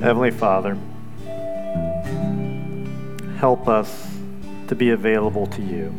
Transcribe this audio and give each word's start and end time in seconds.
Heavenly 0.00 0.30
Father, 0.30 0.78
help 3.36 3.68
us 3.68 4.08
to 4.68 4.74
be 4.74 4.90
available 4.90 5.46
to 5.48 5.60
you. 5.60 5.94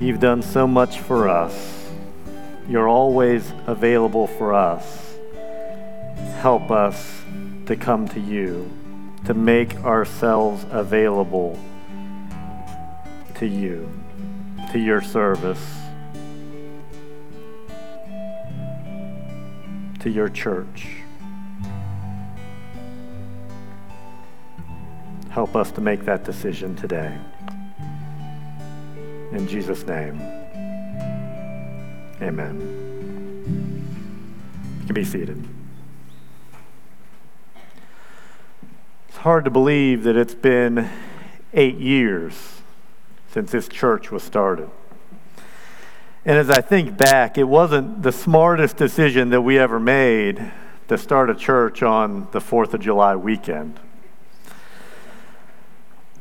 You've 0.00 0.18
done 0.18 0.42
so 0.42 0.66
much 0.66 0.98
for 0.98 1.28
us. 1.28 1.88
You're 2.68 2.88
always 2.88 3.52
available 3.68 4.26
for 4.26 4.52
us. 4.52 5.14
Help 6.40 6.72
us 6.72 7.22
to 7.66 7.76
come 7.76 8.08
to 8.08 8.18
you, 8.18 8.68
to 9.26 9.32
make 9.32 9.76
ourselves 9.84 10.66
available 10.72 11.56
to 13.36 13.46
you, 13.46 13.88
to 14.72 14.80
your 14.80 15.00
service, 15.00 15.64
to 20.00 20.10
your 20.10 20.28
church. 20.28 20.99
Help 25.40 25.56
us 25.56 25.72
to 25.72 25.80
make 25.80 26.04
that 26.04 26.22
decision 26.22 26.76
today. 26.76 27.16
In 29.32 29.48
Jesus' 29.48 29.86
name, 29.86 30.20
amen. 32.20 32.60
You 34.80 34.84
can 34.84 34.94
be 34.94 35.02
seated. 35.02 35.42
It's 39.08 39.16
hard 39.16 39.46
to 39.46 39.50
believe 39.50 40.02
that 40.02 40.14
it's 40.14 40.34
been 40.34 40.90
eight 41.54 41.78
years 41.78 42.60
since 43.32 43.50
this 43.50 43.66
church 43.66 44.10
was 44.10 44.22
started. 44.22 44.68
And 46.26 46.36
as 46.36 46.50
I 46.50 46.60
think 46.60 46.98
back, 46.98 47.38
it 47.38 47.44
wasn't 47.44 48.02
the 48.02 48.12
smartest 48.12 48.76
decision 48.76 49.30
that 49.30 49.40
we 49.40 49.58
ever 49.58 49.80
made 49.80 50.52
to 50.88 50.98
start 50.98 51.30
a 51.30 51.34
church 51.34 51.82
on 51.82 52.28
the 52.32 52.40
4th 52.40 52.74
of 52.74 52.80
July 52.82 53.16
weekend. 53.16 53.80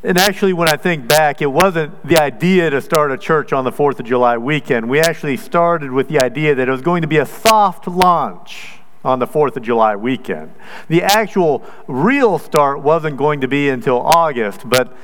And 0.02 0.18
actually, 0.18 0.54
when 0.54 0.70
I 0.70 0.78
think 0.78 1.10
back, 1.10 1.42
it 1.42 1.48
wasn't 1.48 2.08
the 2.08 2.22
idea 2.22 2.70
to 2.70 2.80
start 2.80 3.12
a 3.12 3.18
church 3.18 3.52
on 3.52 3.66
the 3.66 3.72
4th 3.72 4.00
of 4.00 4.06
July 4.06 4.38
weekend. 4.38 4.90
We 4.90 5.02
actually 5.02 5.36
started 5.36 5.92
with 5.92 6.08
the 6.08 6.24
idea 6.24 6.56
that 6.56 6.70
it 6.70 6.72
was 6.72 6.82
going 6.82 7.02
to 7.02 7.08
be 7.08 7.18
a 7.18 7.26
soft 7.26 7.86
launch 7.86 8.80
on 9.04 9.20
the 9.20 9.28
4th 9.28 9.58
of 9.58 9.64
July 9.64 9.98
weekend. 9.98 10.54
The 10.88 11.04
actual 11.04 11.66
real 11.88 12.40
start 12.40 12.82
wasn't 12.82 13.18
going 13.18 13.42
to 13.42 13.50
be 13.50 13.68
until 13.68 14.00
August, 14.00 14.70
but 14.70 14.96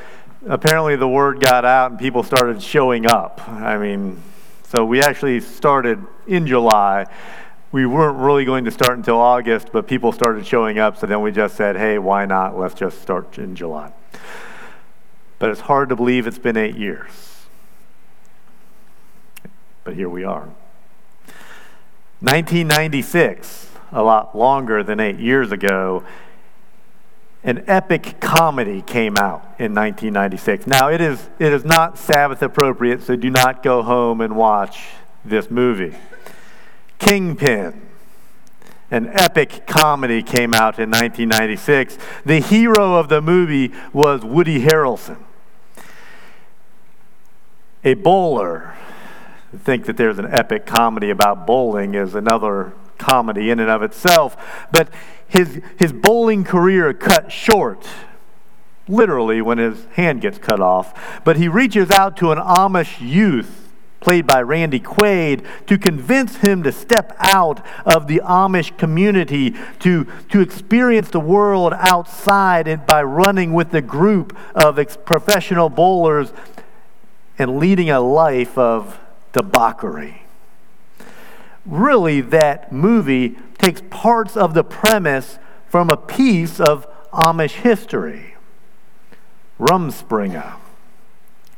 apparently 0.47 0.95
the 0.95 1.09
word 1.09 1.41
got 1.41 1.65
out 1.65 1.91
and 1.91 1.99
people 1.99 2.23
started 2.23 2.63
showing 2.63 3.05
up. 3.05 3.41
I 3.49 3.77
mean, 3.77 4.21
so 4.63 4.85
we 4.85 5.01
actually 5.01 5.41
started 5.41 6.01
in 6.25 6.47
July. 6.47 7.05
We 7.73 7.85
weren't 7.85 8.17
really 8.17 8.45
going 8.45 8.63
to 8.63 8.71
start 8.71 8.97
until 8.97 9.17
August, 9.17 9.73
but 9.73 9.89
people 9.89 10.13
started 10.13 10.47
showing 10.47 10.79
up, 10.79 10.95
so 10.97 11.05
then 11.05 11.21
we 11.21 11.33
just 11.33 11.57
said, 11.57 11.75
hey, 11.75 11.99
why 11.99 12.25
not? 12.25 12.57
Let's 12.57 12.75
just 12.75 13.01
start 13.01 13.37
in 13.37 13.57
July 13.57 13.91
but 15.39 15.49
it's 15.49 15.61
hard 15.61 15.89
to 15.89 15.95
believe 15.95 16.27
it's 16.27 16.39
been 16.39 16.57
eight 16.57 16.77
years. 16.77 17.45
But 19.83 19.93
here 19.93 20.09
we 20.09 20.23
are. 20.23 20.49
1996, 22.21 23.69
a 23.91 24.01
lot 24.01 24.35
longer 24.35 24.83
than 24.83 24.99
eight 24.99 25.19
years 25.19 25.51
ago, 25.51 26.03
an 27.43 27.63
epic 27.67 28.19
comedy 28.19 28.81
came 28.81 29.17
out 29.17 29.41
in 29.59 29.75
1996. 29.75 30.65
Now, 30.65 30.89
it 30.89 30.99
is, 30.99 31.29
it 31.37 31.53
is 31.53 31.63
not 31.63 31.99
Sabbath 31.99 32.41
appropriate, 32.41 33.03
so 33.03 33.15
do 33.15 33.29
not 33.29 33.61
go 33.61 33.83
home 33.83 34.21
and 34.21 34.35
watch 34.35 34.87
this 35.23 35.51
movie. 35.51 35.95
Kingpin, 36.97 37.79
an 38.95 39.09
epic 39.13 39.67
comedy, 39.67 40.23
came 40.23 40.53
out 40.53 40.79
in 40.79 40.89
1996. 40.89 41.97
The 42.25 42.39
hero 42.39 42.95
of 42.95 43.09
the 43.09 43.21
movie 43.21 43.71
was 43.93 44.23
Woody 44.23 44.61
Harrelson 44.61 45.17
a 47.85 47.93
bowler. 47.93 48.73
think 49.63 49.85
that 49.85 49.95
there's 49.95 50.19
an 50.19 50.25
epic 50.33 50.65
comedy 50.65 51.11
about 51.11 51.47
bowling 51.47 51.93
is 51.93 52.15
another 52.15 52.73
comedy 52.97 53.51
in 53.51 53.59
and 53.59 53.69
of 53.69 53.83
itself. 53.83 54.35
But 54.71 54.89
his, 55.27 55.61
his 55.77 55.93
bowling 55.93 56.43
career 56.43 56.93
cut 56.93 57.31
short, 57.31 57.87
literally, 58.87 59.41
when 59.41 59.59
his 59.59 59.85
hand 59.93 60.21
gets 60.21 60.39
cut 60.39 60.59
off. 60.59 61.21
But 61.23 61.37
he 61.37 61.47
reaches 61.47 61.91
out 61.91 62.17
to 62.17 62.31
an 62.31 62.39
Amish 62.39 62.99
youth 62.99 63.64
played 64.05 64.27
by 64.27 64.39
Randy 64.39 64.79
Quaid, 64.79 65.43
to 65.65 65.79
convince 65.79 66.35
him 66.35 66.61
to 66.61 66.71
step 66.71 67.15
out 67.17 67.65
of 67.87 68.05
the 68.05 68.21
Amish 68.23 68.77
community, 68.77 69.55
to, 69.79 70.05
to 70.29 70.41
experience 70.41 71.09
the 71.09 71.19
world 71.19 71.73
outside 71.75 72.67
and 72.67 72.85
by 72.85 73.01
running 73.01 73.51
with 73.51 73.71
the 73.71 73.81
group 73.81 74.37
of 74.53 74.77
ex- 74.77 74.95
professional 74.95 75.69
bowlers 75.69 76.31
and 77.39 77.57
leading 77.57 77.89
a 77.89 77.99
life 77.99 78.55
of 78.59 78.99
debauchery. 79.33 80.21
Really, 81.65 82.21
that 82.21 82.71
movie 82.71 83.39
takes 83.57 83.81
parts 83.89 84.37
of 84.37 84.53
the 84.53 84.63
premise 84.63 85.39
from 85.67 85.89
a 85.89 85.97
piece 85.97 86.59
of 86.59 86.85
Amish 87.11 87.53
history. 87.53 88.35
Rumspringa. 89.59 90.57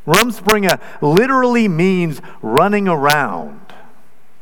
Rumspringa 0.07 0.81
literally 1.01 1.67
means 1.67 2.21
running 2.41 2.87
around. 2.87 3.61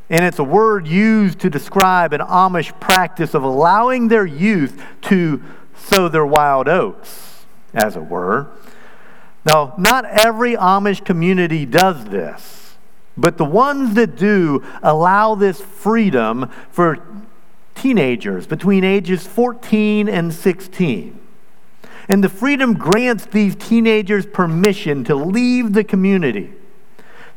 And 0.09 0.24
it's 0.24 0.38
a 0.38 0.44
word 0.44 0.88
used 0.88 1.40
to 1.40 1.50
describe 1.50 2.14
an 2.14 2.22
Amish 2.22 2.80
practice 2.80 3.34
of 3.34 3.44
allowing 3.44 4.08
their 4.08 4.26
youth 4.26 4.81
to 5.03 5.42
sow 5.76 6.08
their 6.08 6.26
wild 6.26 6.68
oats, 6.68 7.46
as 7.74 7.96
it 7.96 8.06
were. 8.06 8.48
Now, 9.46 9.74
not 9.78 10.06
every 10.06 10.56
Amish 10.56 11.03
community 11.03 11.66
does 11.66 12.06
this, 12.06 12.76
but 13.18 13.38
the 13.38 13.46
ones 13.46 13.96
that 13.96 14.16
do 14.16 14.64
allow 14.84 15.34
this 15.34 15.59
freedom 15.59 16.52
for 16.70 17.00
teenagers 17.74 18.46
between 18.46 18.84
ages 18.84 19.26
14 19.26 20.08
and 20.08 20.34
16. 20.34 21.20
And 22.08 22.24
the 22.24 22.30
freedom 22.30 22.76
grants 22.76 23.26
these 23.26 23.56
teenagers 23.56 24.26
permission 24.26 25.04
to 25.06 25.16
leave 25.16 25.74
the 25.74 25.84
community, 25.84 26.54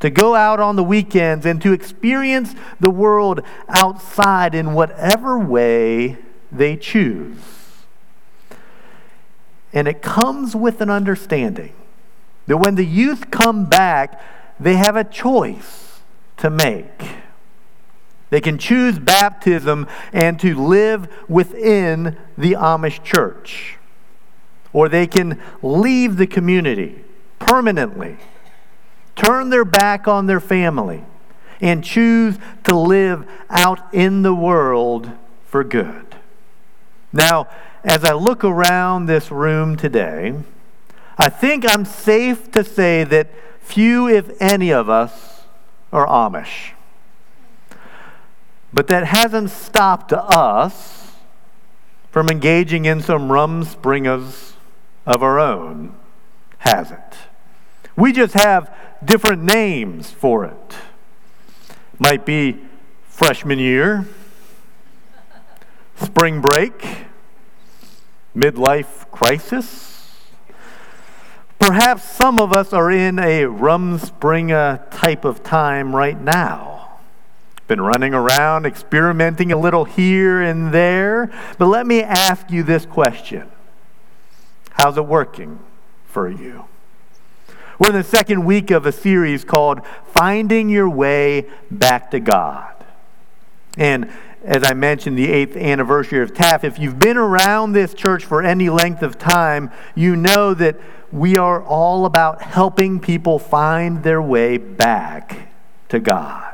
to 0.01 0.11
go 0.11 0.35
out 0.35 0.61
on 0.61 0.77
the 0.77 0.85
weekends, 0.85 1.47
and 1.47 1.61
to 1.63 1.73
experience 1.73 2.55
the 2.79 2.91
world 2.91 3.41
outside 3.69 4.55
in 4.55 4.75
whatever 4.75 5.39
way 5.39 6.19
they 6.53 6.77
choose. 6.77 7.39
And 9.73 9.89
it 9.89 10.03
comes 10.03 10.55
with 10.55 10.81
an 10.81 10.91
understanding 10.91 11.73
that 12.47 12.59
when 12.59 12.75
the 12.75 12.87
youth 12.87 13.31
come 13.31 13.67
back, 13.67 14.21
they 14.59 14.77
have 14.77 14.97
a 14.97 15.05
choice 15.05 16.01
to 16.39 16.51
make. 16.51 17.03
They 18.31 18.41
can 18.41 18.59
choose 18.59 18.99
baptism 18.99 19.87
and 20.13 20.39
to 20.41 20.55
live 20.55 21.09
within 21.29 22.19
the 22.37 22.53
Amish 22.53 23.03
church. 23.03 23.78
Or 24.73 24.89
they 24.89 25.07
can 25.07 25.41
leave 25.63 26.17
the 26.17 26.27
community 26.27 27.05
permanently, 27.39 28.17
turn 29.17 29.51
their 29.51 29.65
back 29.65 30.07
on 30.07 30.27
their 30.27 30.41
family, 30.41 31.05
and 31.61 31.83
choose 31.83 32.39
to 32.65 32.77
live 32.77 33.27
out 33.51 33.93
in 33.93 34.23
the 34.23 34.35
world 34.35 35.11
for 35.45 35.65
good. 35.65 36.17
Now, 37.13 37.49
as 37.85 38.05
I 38.05 38.13
look 38.13 38.45
around 38.45 39.07
this 39.07 39.31
room 39.31 39.77
today, 39.77 40.35
I 41.17 41.29
think 41.29 41.65
I'm 41.69 41.85
safe 41.85 42.51
to 42.53 42.63
say 42.63 43.05
that 43.05 43.29
few, 43.61 44.09
if 44.09 44.31
any 44.41 44.73
of 44.73 44.89
us, 44.89 45.43
are 45.93 46.07
Amish. 46.07 46.73
But 48.73 48.89
that 48.89 49.07
hasn't 49.07 49.51
stopped 49.51 50.13
us 50.13 51.13
from 52.11 52.29
engaging 52.29 52.85
in 52.85 53.01
some 53.01 53.29
rumspringas 53.29 54.53
of 55.09 55.23
our 55.23 55.41
own, 55.41 55.95
has 56.59 56.93
it? 56.93 57.17
We 57.97 58.13
just 58.13 58.35
have 58.35 58.73
different 59.05 59.43
names 59.43 60.11
for 60.11 60.45
it. 60.45 60.75
Might 61.99 62.25
be 62.25 62.59
freshman 63.03 63.59
year, 63.59 64.07
spring 65.97 66.41
break, 66.41 67.07
midlife 68.37 69.11
crisis 69.11 69.89
Perhaps 71.59 72.05
some 72.05 72.39
of 72.39 72.53
us 72.53 72.73
are 72.73 72.91
in 72.91 73.19
a 73.19 73.43
Rumspringa 73.43 74.75
uh, 74.75 74.97
type 74.97 75.25
of 75.25 75.43
time 75.43 75.95
right 75.95 76.19
now. 76.19 77.01
Been 77.67 77.81
running 77.81 78.15
around, 78.15 78.65
experimenting 78.65 79.51
a 79.51 79.57
little 79.59 79.85
here 79.85 80.41
and 80.41 80.73
there. 80.73 81.33
But 81.59 81.67
let 81.67 81.87
me 81.87 82.03
ask 82.03 82.51
you 82.51 82.63
this 82.63 82.87
question 82.87 83.51
How's 84.79 84.97
it 84.97 85.07
working 85.07 85.59
for 86.07 86.31
you? 86.31 86.67
We're 87.81 87.91
in 87.91 87.97
the 87.97 88.05
second 88.05 88.45
week 88.45 88.71
of 88.71 88.87
a 88.87 88.93
series 88.93 89.45
called 89.45 89.81
Finding 90.07 90.69
Your 90.69 90.89
Way 90.89 91.47
Back 91.69 92.13
to 92.13 92.21
God. 92.21 92.73
And 93.77 94.09
as 94.45 94.63
I 94.65 94.75
mentioned, 94.75 95.19
the 95.19 95.31
eighth 95.31 95.57
anniversary 95.57 96.23
of 96.23 96.33
TAF. 96.33 96.63
If 96.63 96.79
you've 96.79 96.99
been 96.99 97.17
around 97.17 97.73
this 97.73 97.93
church 97.93 98.25
for 98.25 98.41
any 98.41 98.71
length 98.71 99.03
of 99.03 99.19
time, 99.19 99.73
you 99.97 100.15
know 100.15 100.55
that 100.55 100.77
we 101.11 101.37
are 101.37 101.61
all 101.61 102.07
about 102.07 102.41
helping 102.41 103.01
people 103.01 103.41
find 103.41 104.05
their 104.05 104.23
way 104.23 104.59
back 104.59 105.49
to 105.89 105.99
God. 105.99 106.48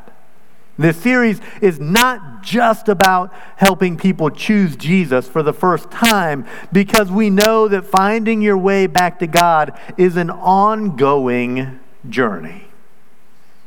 This 0.76 0.97
series 0.97 1.41
is 1.61 1.79
not 1.79 2.43
just 2.43 2.88
about 2.88 3.32
helping 3.56 3.97
people 3.97 4.29
choose 4.29 4.75
Jesus 4.75 5.29
for 5.29 5.43
the 5.43 5.53
first 5.53 5.91
time, 5.91 6.47
because 6.73 7.12
we 7.12 7.31
know 7.31 7.69
that 7.69 7.85
finding 7.85 8.43
your 8.43 8.59
way 8.59 8.87
back 8.88 9.21
to 9.21 9.26
God 9.26 9.79
is 9.97 10.17
an 10.17 10.31
ongoing 10.31 11.79
journey. 12.09 12.67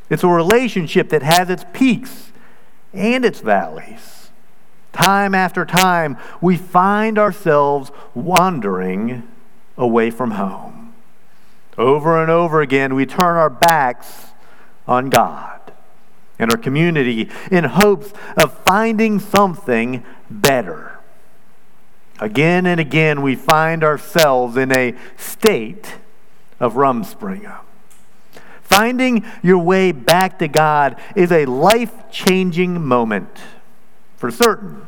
It's 0.09 0.24
a 0.24 0.27
relationship 0.27 1.09
that 1.09 1.24
has 1.24 1.50
its 1.50 1.65
peaks 1.71 2.31
and 2.94 3.24
its 3.24 3.39
valleys. 3.39 4.30
Time 4.92 5.33
after 5.33 5.63
time, 5.63 6.18
we 6.42 6.57
find 6.57 7.18
ourselves 7.18 7.92
wandering 8.15 9.27
away 9.77 10.09
from 10.09 10.31
home. 10.31 10.94
Over 11.77 12.21
and 12.21 12.31
over 12.31 12.62
again, 12.62 12.95
we 12.95 13.06
turn 13.06 13.38
our 13.38 13.50
backs 13.50 14.27
on 14.88 15.09
God 15.09 15.56
and 16.39 16.51
our 16.51 16.57
community 16.57 17.30
in 17.51 17.63
hopes 17.63 18.13
of 18.36 18.57
finding 18.60 19.19
something 19.19 20.04
better. 20.30 21.00
Again 22.19 22.66
and 22.66 22.80
again, 22.80 23.22
we 23.22 23.36
find 23.36 23.84
ourselves 23.84 24.57
in 24.57 24.75
a 24.75 24.95
state 25.18 25.95
of 26.60 26.74
rumspringa. 26.74 27.60
Finding 28.62 29.25
your 29.42 29.60
way 29.60 29.92
back 29.92 30.39
to 30.39 30.48
God 30.48 31.00
is 31.16 31.31
a 31.31 31.45
life 31.45 32.12
changing 32.12 32.83
moment, 32.83 33.30
for 34.18 34.30
certain, 34.30 34.86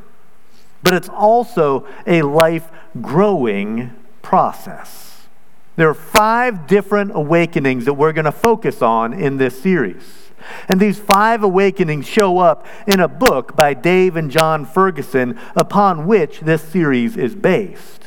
but 0.84 0.94
it's 0.94 1.10
also 1.10 1.88
a 2.06 2.22
life 2.24 2.70
growing 3.02 3.92
process. 4.22 5.28
There 5.76 5.88
are 5.88 5.94
five 5.94 6.68
different 6.68 7.12
awakenings 7.16 7.86
that 7.86 7.94
we're 7.94 8.12
going 8.12 8.26
to 8.26 8.32
focus 8.34 8.82
on 8.82 9.14
in 9.14 9.38
this 9.38 9.62
series. 9.62 10.19
And 10.68 10.80
these 10.80 11.00
five 11.00 11.44
awakenings 11.44 12.08
show 12.08 12.40
up 12.40 12.66
in 12.88 13.00
a 13.00 13.08
book 13.08 13.56
by 13.56 13.74
Dave 13.74 14.16
and 14.16 14.30
Jon 14.32 14.66
Ferguson 14.66 15.40
upon 15.56 16.06
which 16.06 16.42
this 16.42 16.62
series 16.62 17.18
is 17.18 17.36
based. 17.36 18.04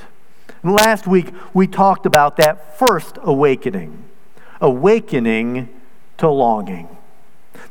And 0.62 0.73
last 0.73 1.06
week, 1.06 1.32
we 1.52 1.67
talked 1.67 2.06
about 2.06 2.37
that 2.37 2.79
first 2.79 3.19
awakening 3.23 4.05
awakening 4.62 5.69
to 6.17 6.29
longing. 6.29 6.88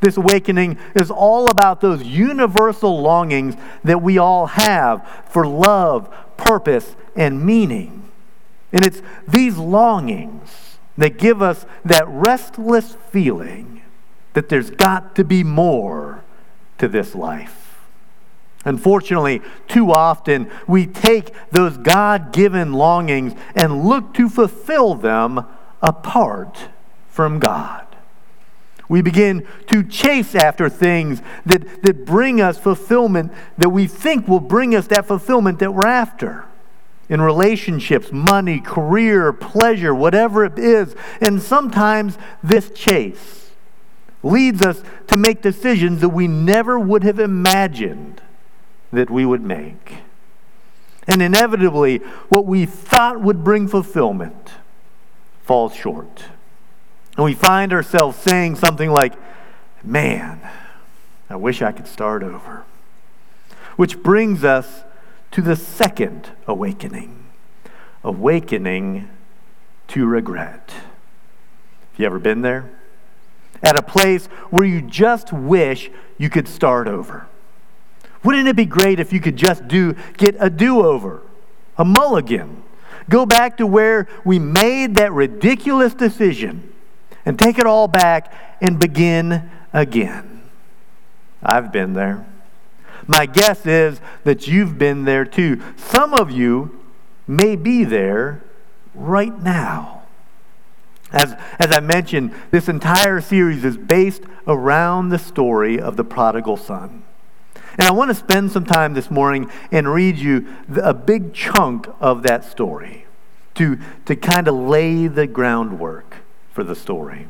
This 0.00 0.16
awakening 0.16 0.78
is 0.94 1.10
all 1.10 1.50
about 1.50 1.80
those 1.80 2.02
universal 2.02 3.00
longings 3.00 3.56
that 3.82 4.02
we 4.02 4.18
all 4.18 4.46
have 4.46 5.24
for 5.26 5.46
love, 5.46 6.14
purpose, 6.36 6.94
and 7.16 7.44
meaning. 7.44 8.10
And 8.72 8.84
it's 8.84 9.02
these 9.26 9.56
longings 9.56 10.78
that 10.98 11.18
give 11.18 11.40
us 11.40 11.66
that 11.84 12.06
restless 12.06 12.96
feeling 13.10 13.81
that 14.34 14.48
there's 14.48 14.70
got 14.70 15.14
to 15.16 15.24
be 15.24 15.44
more 15.44 16.22
to 16.78 16.88
this 16.88 17.14
life. 17.14 17.80
Unfortunately, 18.64 19.42
too 19.66 19.90
often 19.90 20.50
we 20.66 20.86
take 20.86 21.32
those 21.50 21.76
God 21.76 22.32
given 22.32 22.72
longings 22.72 23.34
and 23.54 23.84
look 23.84 24.14
to 24.14 24.28
fulfill 24.28 24.94
them 24.94 25.44
apart 25.80 26.68
from 27.08 27.40
God. 27.40 27.86
We 28.88 29.02
begin 29.02 29.46
to 29.68 29.82
chase 29.82 30.34
after 30.34 30.68
things 30.68 31.22
that, 31.46 31.82
that 31.82 32.04
bring 32.04 32.40
us 32.40 32.58
fulfillment 32.58 33.32
that 33.58 33.70
we 33.70 33.86
think 33.86 34.28
will 34.28 34.40
bring 34.40 34.74
us 34.74 34.86
that 34.88 35.06
fulfillment 35.06 35.58
that 35.60 35.72
we're 35.72 35.86
after 35.86 36.44
in 37.08 37.20
relationships, 37.20 38.12
money, 38.12 38.60
career, 38.60 39.32
pleasure, 39.32 39.94
whatever 39.94 40.44
it 40.44 40.58
is. 40.58 40.94
And 41.20 41.42
sometimes 41.42 42.16
this 42.42 42.70
chase 42.70 43.51
leads 44.22 44.62
us 44.62 44.82
to 45.08 45.16
make 45.16 45.42
decisions 45.42 46.00
that 46.00 46.10
we 46.10 46.28
never 46.28 46.78
would 46.78 47.02
have 47.02 47.18
imagined 47.18 48.20
that 48.92 49.10
we 49.10 49.24
would 49.24 49.42
make. 49.42 49.94
And 51.08 51.20
inevitably, 51.20 51.98
what 52.28 52.46
we 52.46 52.66
thought 52.66 53.20
would 53.20 53.42
bring 53.42 53.66
fulfillment 53.66 54.52
falls 55.42 55.74
short. 55.74 56.24
And 57.16 57.24
we 57.24 57.34
find 57.34 57.72
ourselves 57.72 58.16
saying 58.18 58.56
something 58.56 58.90
like, 58.90 59.14
Man, 59.84 60.40
I 61.28 61.34
wish 61.34 61.60
I 61.60 61.72
could 61.72 61.88
start 61.88 62.22
over. 62.22 62.64
Which 63.74 64.00
brings 64.00 64.44
us 64.44 64.84
to 65.32 65.42
the 65.42 65.56
second 65.56 66.30
awakening 66.46 67.22
awakening 68.04 69.08
to 69.88 70.06
regret. 70.06 70.70
Have 70.70 72.00
you 72.00 72.06
ever 72.06 72.18
been 72.18 72.42
there? 72.42 72.70
At 73.62 73.76
a 73.76 73.82
place 73.82 74.26
where 74.50 74.64
you 74.64 74.80
just 74.80 75.32
wish 75.32 75.90
you 76.18 76.30
could 76.30 76.48
start 76.48 76.88
over? 76.88 77.26
Wouldn't 78.24 78.48
it 78.48 78.56
be 78.56 78.66
great 78.66 79.00
if 79.00 79.12
you 79.12 79.20
could 79.20 79.36
just 79.36 79.66
do 79.66 79.94
get 80.16 80.36
a 80.38 80.48
do-over, 80.48 81.22
a 81.76 81.84
mulligan, 81.84 82.62
go 83.08 83.26
back 83.26 83.56
to 83.56 83.66
where 83.66 84.08
we 84.24 84.38
made 84.38 84.94
that 84.96 85.12
ridiculous 85.12 85.94
decision 85.94 86.72
and 87.24 87.38
take 87.38 87.58
it 87.58 87.66
all 87.66 87.88
back 87.88 88.32
and 88.60 88.78
begin 88.78 89.50
again? 89.72 90.42
I've 91.42 91.72
been 91.72 91.94
there. 91.94 92.24
My 93.08 93.26
guess 93.26 93.66
is 93.66 94.00
that 94.22 94.46
you've 94.46 94.78
been 94.78 95.04
there 95.04 95.24
too. 95.24 95.60
Some 95.76 96.14
of 96.14 96.30
you 96.30 96.80
may 97.26 97.56
be 97.56 97.82
there 97.82 98.42
right 98.94 99.36
now. 99.40 100.01
As, 101.12 101.34
as 101.58 101.76
I 101.76 101.80
mentioned, 101.80 102.34
this 102.50 102.68
entire 102.68 103.20
series 103.20 103.64
is 103.64 103.76
based 103.76 104.22
around 104.46 105.10
the 105.10 105.18
story 105.18 105.78
of 105.78 105.96
the 105.96 106.04
prodigal 106.04 106.56
son. 106.56 107.04
And 107.78 107.88
I 107.88 107.92
want 107.92 108.10
to 108.10 108.14
spend 108.14 108.50
some 108.50 108.64
time 108.64 108.94
this 108.94 109.10
morning 109.10 109.50
and 109.70 109.92
read 109.92 110.18
you 110.18 110.46
a 110.82 110.92
big 110.92 111.32
chunk 111.32 111.88
of 112.00 112.22
that 112.22 112.44
story 112.44 113.06
to, 113.54 113.78
to 114.06 114.16
kind 114.16 114.48
of 114.48 114.54
lay 114.54 115.06
the 115.06 115.26
groundwork 115.26 116.16
for 116.52 116.64
the 116.64 116.74
story. 116.74 117.28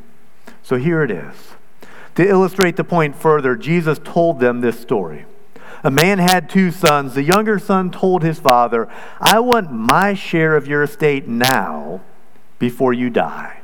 So 0.61 0.77
here 0.77 1.03
it 1.03 1.11
is. 1.11 1.35
To 2.15 2.27
illustrate 2.27 2.75
the 2.75 2.83
point 2.83 3.15
further, 3.15 3.55
Jesus 3.55 3.99
told 4.03 4.39
them 4.39 4.61
this 4.61 4.79
story. 4.79 5.25
A 5.83 5.91
man 5.91 6.19
had 6.19 6.49
two 6.49 6.71
sons. 6.71 7.13
The 7.13 7.23
younger 7.23 7.59
son 7.59 7.91
told 7.91 8.23
his 8.23 8.39
father, 8.39 8.87
I 9.19 9.39
want 9.39 9.71
my 9.71 10.13
share 10.13 10.55
of 10.55 10.67
your 10.67 10.83
estate 10.83 11.27
now 11.27 12.01
before 12.59 12.93
you 12.93 13.09
die. 13.09 13.62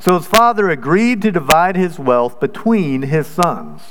So 0.00 0.16
his 0.16 0.26
father 0.26 0.70
agreed 0.70 1.20
to 1.22 1.30
divide 1.30 1.76
his 1.76 1.98
wealth 1.98 2.40
between 2.40 3.02
his 3.02 3.26
sons. 3.26 3.82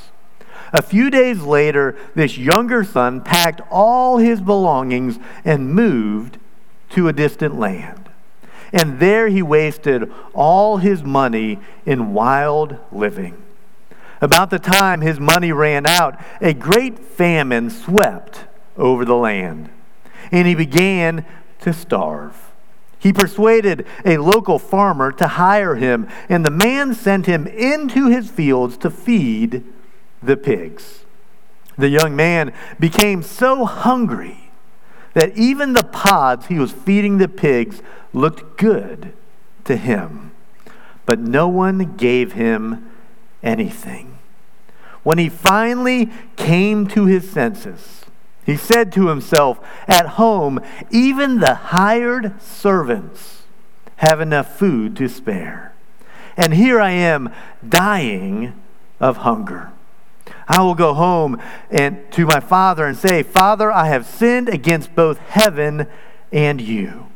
A 0.72 0.82
few 0.82 1.08
days 1.08 1.42
later, 1.42 1.96
this 2.14 2.36
younger 2.36 2.84
son 2.84 3.20
packed 3.20 3.60
all 3.70 4.18
his 4.18 4.40
belongings 4.40 5.18
and 5.44 5.72
moved 5.72 6.38
to 6.90 7.08
a 7.08 7.12
distant 7.12 7.58
land. 7.58 8.08
And 8.72 9.00
there 9.00 9.28
he 9.28 9.42
wasted 9.42 10.12
all 10.32 10.76
his 10.78 11.02
money 11.02 11.58
in 11.86 12.12
wild 12.12 12.76
living. 12.92 13.40
About 14.20 14.50
the 14.50 14.58
time 14.58 15.00
his 15.00 15.18
money 15.18 15.50
ran 15.50 15.86
out, 15.86 16.20
a 16.40 16.52
great 16.52 16.98
famine 16.98 17.70
swept 17.70 18.44
over 18.76 19.04
the 19.04 19.16
land, 19.16 19.70
and 20.30 20.46
he 20.46 20.54
began 20.54 21.24
to 21.60 21.72
starve. 21.72 22.49
He 23.00 23.14
persuaded 23.14 23.86
a 24.04 24.18
local 24.18 24.58
farmer 24.58 25.10
to 25.12 25.26
hire 25.26 25.74
him, 25.74 26.06
and 26.28 26.44
the 26.44 26.50
man 26.50 26.94
sent 26.94 27.24
him 27.24 27.46
into 27.46 28.08
his 28.08 28.30
fields 28.30 28.76
to 28.78 28.90
feed 28.90 29.64
the 30.22 30.36
pigs. 30.36 31.06
The 31.78 31.88
young 31.88 32.14
man 32.14 32.52
became 32.78 33.22
so 33.22 33.64
hungry 33.64 34.50
that 35.14 35.36
even 35.36 35.72
the 35.72 35.82
pods 35.82 36.46
he 36.46 36.58
was 36.58 36.72
feeding 36.72 37.16
the 37.16 37.26
pigs 37.26 37.82
looked 38.12 38.58
good 38.58 39.14
to 39.64 39.76
him. 39.76 40.32
But 41.06 41.20
no 41.20 41.48
one 41.48 41.96
gave 41.96 42.34
him 42.34 42.90
anything. 43.42 44.18
When 45.02 45.16
he 45.16 45.30
finally 45.30 46.10
came 46.36 46.86
to 46.88 47.06
his 47.06 47.30
senses, 47.30 47.99
he 48.50 48.56
said 48.56 48.92
to 48.92 49.08
himself, 49.08 49.60
At 49.86 50.06
home, 50.06 50.60
even 50.90 51.38
the 51.38 51.54
hired 51.54 52.40
servants 52.42 53.42
have 53.96 54.20
enough 54.20 54.58
food 54.58 54.96
to 54.96 55.08
spare. 55.08 55.72
And 56.36 56.54
here 56.54 56.80
I 56.80 56.90
am 56.90 57.32
dying 57.66 58.60
of 58.98 59.18
hunger. 59.18 59.70
I 60.48 60.62
will 60.62 60.74
go 60.74 60.94
home 60.94 61.40
and 61.70 62.10
to 62.12 62.26
my 62.26 62.40
father 62.40 62.86
and 62.86 62.96
say, 62.96 63.22
Father, 63.22 63.70
I 63.70 63.86
have 63.86 64.04
sinned 64.04 64.48
against 64.48 64.96
both 64.96 65.18
heaven 65.18 65.86
and 66.32 66.60
you, 66.60 67.06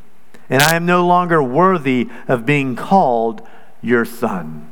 and 0.49 0.61
I 0.61 0.75
am 0.75 0.85
no 0.85 1.05
longer 1.05 1.43
worthy 1.43 2.09
of 2.29 2.45
being 2.45 2.77
called 2.77 3.45
your 3.81 4.05
son. 4.05 4.71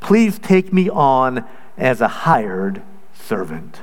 Please 0.00 0.38
take 0.38 0.72
me 0.72 0.88
on 0.88 1.46
as 1.76 2.00
a 2.00 2.08
hired 2.08 2.82
servant. 3.12 3.82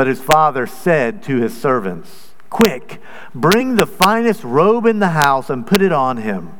But 0.00 0.06
his 0.06 0.22
father 0.22 0.66
said 0.66 1.22
to 1.24 1.42
his 1.42 1.54
servants, 1.60 2.30
Quick, 2.48 3.02
bring 3.34 3.74
the 3.74 3.84
finest 3.84 4.42
robe 4.42 4.86
in 4.86 4.98
the 4.98 5.08
house 5.08 5.50
and 5.50 5.66
put 5.66 5.82
it 5.82 5.92
on 5.92 6.16
him. 6.16 6.58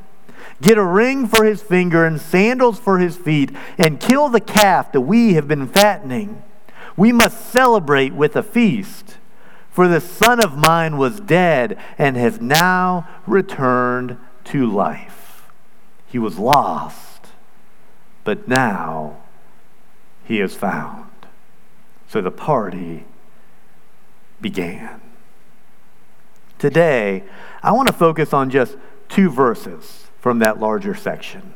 Get 0.60 0.76
a 0.76 0.84
ring 0.84 1.26
for 1.26 1.46
his 1.46 1.62
finger 1.62 2.04
and 2.04 2.20
sandals 2.20 2.78
for 2.78 2.98
his 2.98 3.16
feet, 3.16 3.50
and 3.78 3.98
kill 3.98 4.28
the 4.28 4.42
calf 4.42 4.92
that 4.92 5.00
we 5.00 5.32
have 5.32 5.48
been 5.48 5.68
fattening. 5.68 6.42
We 6.98 7.12
must 7.12 7.50
celebrate 7.50 8.12
with 8.12 8.36
a 8.36 8.42
feast. 8.42 9.16
For 9.70 9.88
the 9.88 10.02
son 10.02 10.44
of 10.44 10.58
mine 10.58 10.98
was 10.98 11.18
dead 11.18 11.78
and 11.96 12.18
has 12.18 12.42
now 12.42 13.08
returned 13.26 14.18
to 14.52 14.70
life. 14.70 15.48
He 16.04 16.18
was 16.18 16.38
lost, 16.38 17.28
but 18.22 18.46
now 18.46 19.16
he 20.24 20.42
is 20.42 20.54
found. 20.54 21.08
So 22.06 22.20
the 22.20 22.30
party 22.30 23.06
began. 24.40 25.00
Today, 26.58 27.24
I 27.62 27.72
want 27.72 27.88
to 27.88 27.94
focus 27.94 28.32
on 28.32 28.50
just 28.50 28.76
two 29.08 29.30
verses 29.30 30.06
from 30.18 30.38
that 30.40 30.60
larger 30.60 30.94
section. 30.94 31.54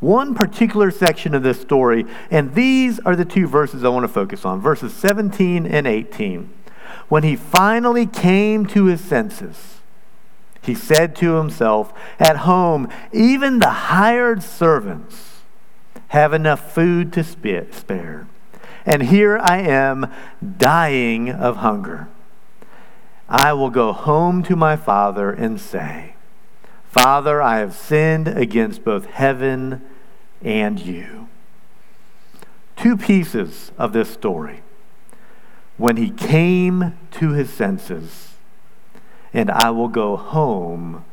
One 0.00 0.34
particular 0.34 0.90
section 0.90 1.34
of 1.34 1.42
this 1.42 1.60
story, 1.60 2.04
and 2.30 2.54
these 2.54 3.00
are 3.00 3.16
the 3.16 3.24
two 3.24 3.46
verses 3.46 3.84
I 3.84 3.88
want 3.88 4.04
to 4.04 4.08
focus 4.08 4.44
on 4.44 4.60
verses 4.60 4.92
17 4.92 5.66
and 5.66 5.86
18. 5.86 6.50
When 7.08 7.22
he 7.22 7.36
finally 7.36 8.06
came 8.06 8.66
to 8.66 8.84
his 8.86 9.00
senses, 9.00 9.80
he 10.62 10.74
said 10.74 11.14
to 11.16 11.34
himself, 11.34 11.92
At 12.18 12.38
home, 12.38 12.88
even 13.12 13.58
the 13.58 13.70
hired 13.70 14.42
servants 14.42 15.42
have 16.08 16.32
enough 16.32 16.72
food 16.72 17.12
to 17.12 17.24
spare. 17.24 18.26
And 18.86 19.02
here 19.04 19.38
I 19.40 19.58
am 19.58 20.12
dying 20.58 21.30
of 21.30 21.56
hunger. 21.56 22.08
I 23.28 23.52
will 23.52 23.70
go 23.70 23.92
home 23.92 24.42
to 24.44 24.56
my 24.56 24.76
father 24.76 25.30
and 25.30 25.60
say, 25.60 26.14
Father, 26.90 27.40
I 27.40 27.58
have 27.58 27.74
sinned 27.74 28.28
against 28.28 28.84
both 28.84 29.06
heaven 29.06 29.82
and 30.42 30.78
you. 30.78 31.28
Two 32.76 32.96
pieces 32.96 33.72
of 33.78 33.92
this 33.92 34.10
story. 34.10 34.62
When 35.76 35.96
he 35.96 36.10
came 36.10 36.96
to 37.12 37.30
his 37.30 37.52
senses, 37.52 38.34
and 39.32 39.50
I 39.50 39.70
will 39.70 39.88
go 39.88 40.16
home 40.16 41.04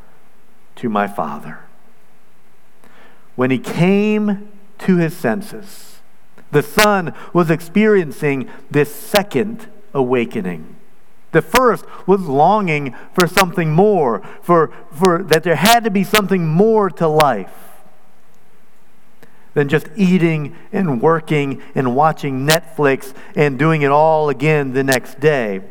to 0.75 0.89
my 0.89 1.07
father. 1.07 1.61
When 3.35 3.49
he 3.49 3.57
came 3.57 4.51
to 4.79 4.97
his 4.97 5.15
senses, 5.17 5.99
the 6.51 6.61
son 6.61 7.13
was 7.33 7.49
experiencing 7.49 8.49
this 8.69 8.93
second 8.93 9.67
awakening. 9.93 10.75
The 11.31 11.41
first 11.41 11.85
was 12.05 12.21
longing 12.21 12.95
for 13.13 13.25
something 13.25 13.71
more, 13.71 14.21
for, 14.41 14.73
for 14.91 15.23
that 15.23 15.43
there 15.43 15.55
had 15.55 15.83
to 15.85 15.89
be 15.89 16.03
something 16.03 16.47
more 16.47 16.89
to 16.89 17.07
life 17.07 17.53
than 19.53 19.69
just 19.69 19.87
eating 19.95 20.55
and 20.71 21.01
working 21.01 21.61
and 21.75 21.95
watching 21.95 22.47
Netflix 22.47 23.13
and 23.35 23.59
doing 23.59 23.81
it 23.81 23.91
all 23.91 24.29
again 24.29 24.73
the 24.73 24.83
next 24.83 25.19
day. 25.19 25.61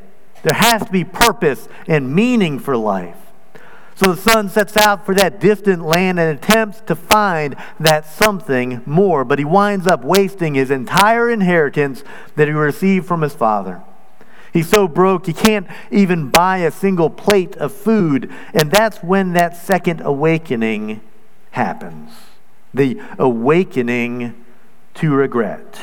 There 0.43 0.57
has 0.57 0.85
to 0.85 0.90
be 0.90 1.05
purpose 1.05 1.69
and 1.87 2.14
meaning 2.14 2.59
for 2.59 2.76
life. 2.76 3.17
So 3.95 4.14
the 4.14 4.21
son 4.21 4.49
sets 4.49 4.79
out 4.79 5.05
for 5.05 5.14
that 5.17 5.40
distant 5.40 5.83
land 5.83 6.19
and 6.19 6.38
attempts 6.38 6.81
to 6.83 6.95
find 6.95 7.55
that 7.79 8.07
something 8.07 8.81
more, 8.87 9.26
but 9.26 9.38
he 9.38 9.45
winds 9.45 9.87
up 9.87 10.02
wasting 10.02 10.55
his 10.55 10.71
entire 10.71 11.29
inheritance 11.29 12.02
that 12.37 12.49
he 12.49 12.55
received 12.55 13.07
from 13.07 13.21
his 13.21 13.35
father. 13.35 13.83
He's 14.52 14.69
so 14.69 14.88
broke, 14.88 15.26
he 15.26 15.33
can't 15.33 15.66
even 15.90 16.30
buy 16.30 16.59
a 16.59 16.71
single 16.71 17.11
plate 17.11 17.57
of 17.57 17.73
food. 17.73 18.33
And 18.52 18.71
that's 18.71 18.99
when 18.99 19.33
that 19.35 19.57
second 19.57 20.00
awakening 20.00 21.00
happens 21.52 22.11
the 22.73 23.00
awakening 23.19 24.45
to 24.95 25.12
regret. 25.12 25.80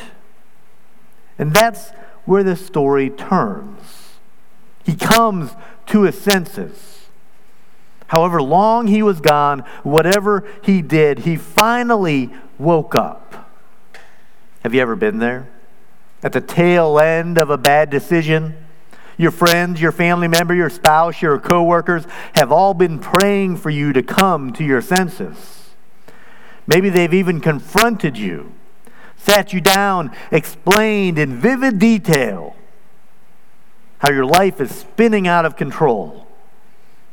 And 1.37 1.53
that's 1.53 1.91
where 2.25 2.43
the 2.43 2.55
story 2.55 3.09
turns. 3.09 4.15
He 4.83 4.95
comes 4.95 5.51
to 5.87 6.03
his 6.03 6.19
senses. 6.19 7.07
However 8.07 8.41
long 8.41 8.87
he 8.87 9.03
was 9.03 9.19
gone, 9.19 9.59
whatever 9.83 10.47
he 10.63 10.81
did, 10.81 11.19
he 11.19 11.35
finally 11.35 12.31
woke 12.57 12.95
up. 12.95 13.51
Have 14.63 14.73
you 14.73 14.81
ever 14.81 14.95
been 14.95 15.19
there? 15.19 15.49
At 16.23 16.33
the 16.33 16.41
tail 16.41 16.99
end 16.99 17.37
of 17.37 17.49
a 17.49 17.57
bad 17.57 17.89
decision. 17.89 18.55
Your 19.17 19.31
friends, 19.31 19.81
your 19.81 19.91
family 19.91 20.27
member, 20.27 20.53
your 20.53 20.69
spouse, 20.69 21.21
your 21.21 21.39
coworkers 21.39 22.05
have 22.35 22.51
all 22.51 22.73
been 22.73 22.99
praying 22.99 23.57
for 23.57 23.69
you 23.69 23.93
to 23.93 24.03
come 24.03 24.53
to 24.53 24.63
your 24.63 24.81
senses. 24.81 25.71
Maybe 26.67 26.89
they've 26.89 27.13
even 27.13 27.39
confronted 27.39 28.17
you, 28.17 28.53
sat 29.15 29.53
you 29.53 29.61
down, 29.61 30.15
explained 30.31 31.17
in 31.17 31.39
vivid 31.39 31.79
detail 31.79 32.55
how 33.99 34.11
your 34.11 34.25
life 34.25 34.61
is 34.61 34.69
spinning 34.71 35.27
out 35.27 35.45
of 35.45 35.55
control, 35.55 36.27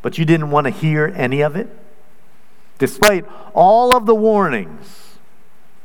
but 0.02 0.18
you 0.18 0.24
didn't 0.24 0.50
want 0.50 0.66
to 0.66 0.70
hear 0.70 1.12
any 1.16 1.40
of 1.40 1.56
it. 1.56 1.68
Despite 2.78 3.24
all 3.54 3.96
of 3.96 4.04
the 4.04 4.14
warnings, 4.14 5.16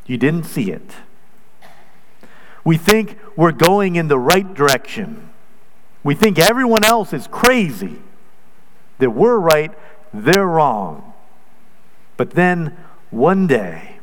you 0.06 0.18
didn't 0.18 0.44
see 0.44 0.72
it. 0.72 0.92
We 2.64 2.78
think 2.78 3.18
we're 3.36 3.52
going 3.52 3.96
in 3.96 4.08
the 4.08 4.20
right 4.20 4.54
direction. 4.54 5.30
We 6.04 6.16
think 6.16 6.40
everyone 6.40 6.84
else 6.84 7.14
is 7.14 7.28
crazy, 7.28 8.00
that 9.00 9.12
we're 9.12 9.38
right, 9.38 9.72
they're 10.14 10.46
wrong. 10.46 11.14
But 12.18 12.32
then 12.32 12.78
one 13.12 13.48
day, 13.48 14.00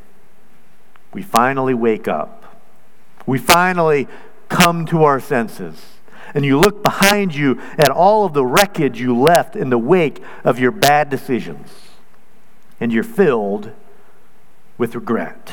we 1.13 1.21
finally 1.21 1.73
wake 1.73 2.07
up. 2.07 2.59
We 3.25 3.37
finally 3.37 4.07
come 4.49 4.85
to 4.87 5.03
our 5.03 5.19
senses. 5.19 5.83
And 6.33 6.45
you 6.45 6.59
look 6.59 6.83
behind 6.83 7.35
you 7.35 7.59
at 7.77 7.89
all 7.89 8.25
of 8.25 8.33
the 8.33 8.45
wreckage 8.45 8.99
you 8.99 9.17
left 9.17 9.55
in 9.55 9.69
the 9.69 9.77
wake 9.77 10.21
of 10.43 10.59
your 10.59 10.71
bad 10.71 11.09
decisions. 11.09 11.69
And 12.79 12.91
you're 12.91 13.03
filled 13.03 13.71
with 14.77 14.93
regret 14.93 15.51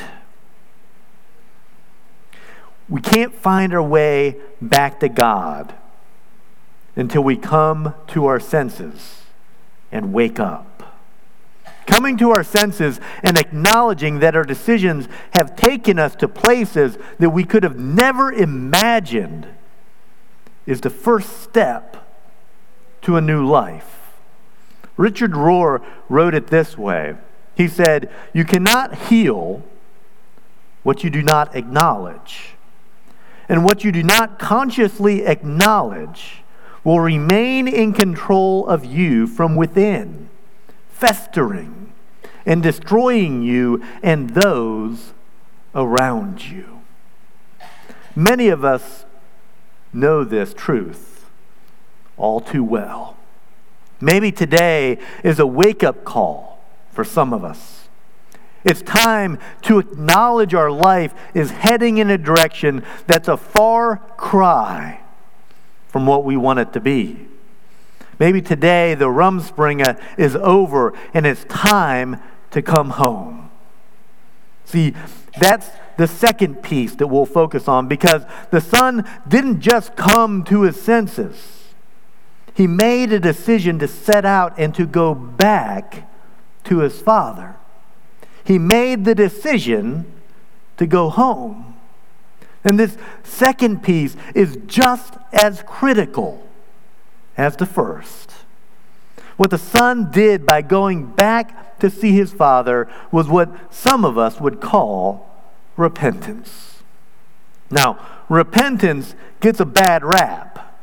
we 2.88 3.00
can't 3.00 3.34
find 3.34 3.72
our 3.72 3.82
way 3.82 4.36
back 4.60 5.00
to 5.00 5.08
God 5.08 5.74
until 6.96 7.22
we 7.24 7.36
come 7.36 7.94
to 8.08 8.26
our 8.26 8.38
senses 8.38 9.22
and 9.90 10.12
wake 10.12 10.38
up. 10.38 10.74
Coming 11.86 12.16
to 12.18 12.30
our 12.30 12.44
senses 12.44 13.00
and 13.22 13.38
acknowledging 13.38 14.20
that 14.20 14.34
our 14.34 14.44
decisions 14.44 15.08
have 15.32 15.54
taken 15.56 15.98
us 15.98 16.14
to 16.16 16.28
places 16.28 16.96
that 17.18 17.30
we 17.30 17.44
could 17.44 17.62
have 17.62 17.78
never 17.78 18.32
imagined 18.32 19.46
is 20.66 20.80
the 20.80 20.90
first 20.90 21.42
step 21.42 22.08
to 23.02 23.16
a 23.16 23.20
new 23.20 23.46
life. 23.46 24.14
Richard 24.96 25.32
Rohr 25.32 25.84
wrote 26.08 26.34
it 26.34 26.46
this 26.46 26.78
way 26.78 27.16
He 27.54 27.68
said, 27.68 28.10
You 28.32 28.44
cannot 28.44 28.94
heal 29.08 29.62
what 30.82 31.04
you 31.04 31.10
do 31.10 31.22
not 31.22 31.54
acknowledge. 31.54 32.54
And 33.48 33.64
what 33.64 33.84
you 33.84 33.92
do 33.92 34.02
not 34.02 34.38
consciously 34.38 35.24
acknowledge 35.24 36.42
will 36.82 37.00
remain 37.00 37.66
in 37.66 37.92
control 37.92 38.66
of 38.66 38.84
you 38.84 39.26
from 39.26 39.56
within, 39.56 40.28
festering 40.90 41.92
and 42.46 42.62
destroying 42.62 43.42
you 43.42 43.82
and 44.02 44.30
those 44.30 45.12
around 45.74 46.44
you. 46.44 46.82
Many 48.14 48.48
of 48.48 48.64
us 48.64 49.04
know 49.92 50.24
this 50.24 50.54
truth 50.54 51.26
all 52.16 52.40
too 52.40 52.62
well. 52.62 53.16
Maybe 54.00 54.30
today 54.30 54.98
is 55.22 55.38
a 55.38 55.46
wake 55.46 55.82
up 55.82 56.04
call 56.04 56.60
for 56.90 57.04
some 57.04 57.32
of 57.32 57.42
us. 57.42 57.83
It's 58.64 58.80
time 58.82 59.38
to 59.62 59.78
acknowledge 59.78 60.54
our 60.54 60.70
life 60.70 61.14
is 61.34 61.50
heading 61.50 61.98
in 61.98 62.10
a 62.10 62.16
direction 62.16 62.82
that's 63.06 63.28
a 63.28 63.36
far 63.36 63.98
cry 64.16 65.02
from 65.88 66.06
what 66.06 66.24
we 66.24 66.36
want 66.36 66.58
it 66.58 66.72
to 66.72 66.80
be. 66.80 67.28
Maybe 68.18 68.40
today 68.40 68.94
the 68.94 69.06
Rumspringa 69.06 70.00
is 70.16 70.34
over 70.36 70.94
and 71.12 71.26
it's 71.26 71.44
time 71.44 72.20
to 72.52 72.62
come 72.62 72.90
home. 72.90 73.50
See, 74.64 74.94
that's 75.38 75.70
the 75.98 76.06
second 76.06 76.62
piece 76.62 76.94
that 76.96 77.08
we'll 77.08 77.26
focus 77.26 77.68
on 77.68 77.86
because 77.86 78.24
the 78.50 78.60
son 78.60 79.06
didn't 79.28 79.60
just 79.60 79.94
come 79.94 80.42
to 80.44 80.62
his 80.62 80.80
senses. 80.80 81.74
He 82.54 82.66
made 82.66 83.12
a 83.12 83.20
decision 83.20 83.78
to 83.80 83.88
set 83.88 84.24
out 84.24 84.54
and 84.56 84.74
to 84.74 84.86
go 84.86 85.14
back 85.14 86.08
to 86.64 86.78
his 86.78 87.00
father. 87.00 87.56
He 88.44 88.58
made 88.58 89.04
the 89.04 89.14
decision 89.14 90.10
to 90.76 90.86
go 90.86 91.08
home. 91.08 91.76
And 92.62 92.78
this 92.78 92.96
second 93.22 93.82
piece 93.82 94.16
is 94.34 94.58
just 94.66 95.14
as 95.32 95.62
critical 95.66 96.46
as 97.36 97.56
the 97.56 97.66
first. 97.66 98.32
What 99.36 99.50
the 99.50 99.58
son 99.58 100.10
did 100.10 100.46
by 100.46 100.62
going 100.62 101.06
back 101.06 101.78
to 101.80 101.90
see 101.90 102.12
his 102.12 102.32
father 102.32 102.88
was 103.10 103.28
what 103.28 103.50
some 103.72 104.04
of 104.04 104.16
us 104.16 104.40
would 104.40 104.60
call 104.60 105.30
repentance. 105.76 106.82
Now, 107.70 107.98
repentance 108.28 109.14
gets 109.40 109.58
a 109.58 109.66
bad 109.66 110.04
rap 110.04 110.80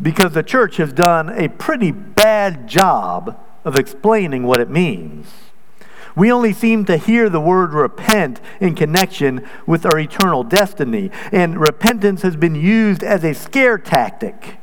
because 0.00 0.32
the 0.32 0.42
church 0.42 0.76
has 0.76 0.92
done 0.92 1.28
a 1.28 1.48
pretty 1.48 1.90
bad 1.90 2.68
job 2.68 3.38
of 3.64 3.76
explaining 3.76 4.44
what 4.44 4.60
it 4.60 4.70
means. 4.70 5.26
We 6.16 6.30
only 6.30 6.52
seem 6.52 6.84
to 6.84 6.96
hear 6.96 7.28
the 7.28 7.40
word 7.40 7.72
repent 7.72 8.40
in 8.60 8.74
connection 8.74 9.46
with 9.66 9.84
our 9.84 9.98
eternal 9.98 10.44
destiny, 10.44 11.10
and 11.32 11.58
repentance 11.58 12.22
has 12.22 12.36
been 12.36 12.54
used 12.54 13.02
as 13.02 13.24
a 13.24 13.34
scare 13.34 13.78
tactic 13.78 14.58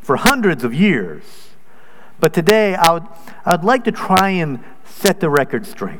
for 0.00 0.16
hundreds 0.16 0.64
of 0.64 0.74
years. 0.74 1.48
But 2.20 2.34
today, 2.34 2.74
I 2.74 2.92
would, 2.92 3.06
I 3.44 3.56
would 3.56 3.64
like 3.64 3.84
to 3.84 3.92
try 3.92 4.30
and 4.30 4.62
set 4.84 5.20
the 5.20 5.30
record 5.30 5.66
straight. 5.66 5.98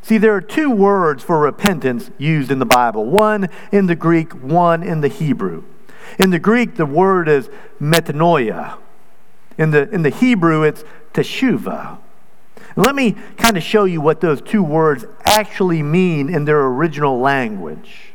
See, 0.00 0.18
there 0.18 0.34
are 0.34 0.40
two 0.40 0.70
words 0.70 1.22
for 1.22 1.38
repentance 1.38 2.10
used 2.18 2.50
in 2.50 2.58
the 2.58 2.66
Bible 2.66 3.06
one 3.06 3.48
in 3.70 3.86
the 3.86 3.94
Greek, 3.94 4.32
one 4.32 4.82
in 4.82 5.00
the 5.00 5.08
Hebrew. 5.08 5.64
In 6.18 6.30
the 6.30 6.40
Greek, 6.40 6.76
the 6.76 6.86
word 6.86 7.28
is 7.28 7.48
metanoia. 7.80 8.78
In 9.58 9.70
the, 9.70 9.88
in 9.90 10.02
the 10.02 10.10
Hebrew, 10.10 10.62
it's 10.64 10.82
Let 12.76 12.94
me 12.94 13.12
kind 13.36 13.56
of 13.56 13.62
show 13.62 13.84
you 13.84 14.00
what 14.00 14.20
those 14.20 14.40
two 14.40 14.62
words 14.62 15.04
actually 15.24 15.82
mean 15.82 16.32
in 16.32 16.44
their 16.44 16.64
original 16.66 17.18
language. 17.18 18.12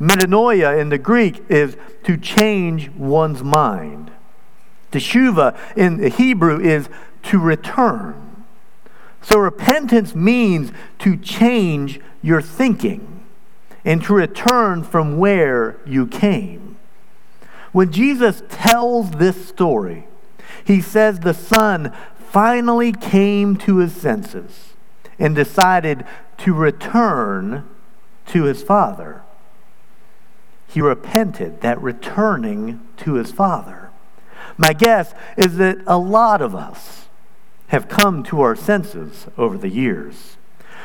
Metanoia 0.00 0.78
in 0.78 0.88
the 0.88 0.98
Greek 0.98 1.42
is 1.48 1.76
to 2.04 2.16
change 2.16 2.90
one's 2.90 3.42
mind. 3.42 4.10
Teshuva 4.92 5.58
in 5.76 5.98
the 5.98 6.08
Hebrew 6.08 6.60
is 6.60 6.88
to 7.24 7.38
return. 7.38 8.44
So 9.22 9.38
repentance 9.38 10.14
means 10.14 10.72
to 11.00 11.16
change 11.16 12.00
your 12.22 12.40
thinking 12.40 13.24
and 13.84 14.02
to 14.04 14.14
return 14.14 14.82
from 14.82 15.18
where 15.18 15.76
you 15.84 16.06
came. 16.06 16.76
When 17.72 17.92
Jesus 17.92 18.42
tells 18.48 19.12
this 19.12 19.46
story, 19.48 20.06
he 20.64 20.80
says 20.80 21.20
the 21.20 21.34
Son 21.34 21.94
finally 22.30 22.92
came 22.92 23.56
to 23.56 23.78
his 23.78 23.92
senses 23.92 24.74
and 25.18 25.34
decided 25.34 26.04
to 26.38 26.54
return 26.54 27.68
to 28.26 28.44
his 28.44 28.62
Father. 28.62 29.22
He 30.68 30.80
repented, 30.80 31.60
that 31.62 31.80
returning 31.82 32.86
to 32.98 33.14
his 33.14 33.32
Father. 33.32 33.90
My 34.56 34.72
guess 34.72 35.12
is 35.36 35.56
that 35.56 35.78
a 35.86 35.98
lot 35.98 36.40
of 36.40 36.54
us 36.54 37.08
have 37.68 37.88
come 37.88 38.22
to 38.24 38.40
our 38.40 38.54
senses 38.54 39.26
over 39.36 39.58
the 39.58 39.68
years. 39.68 40.36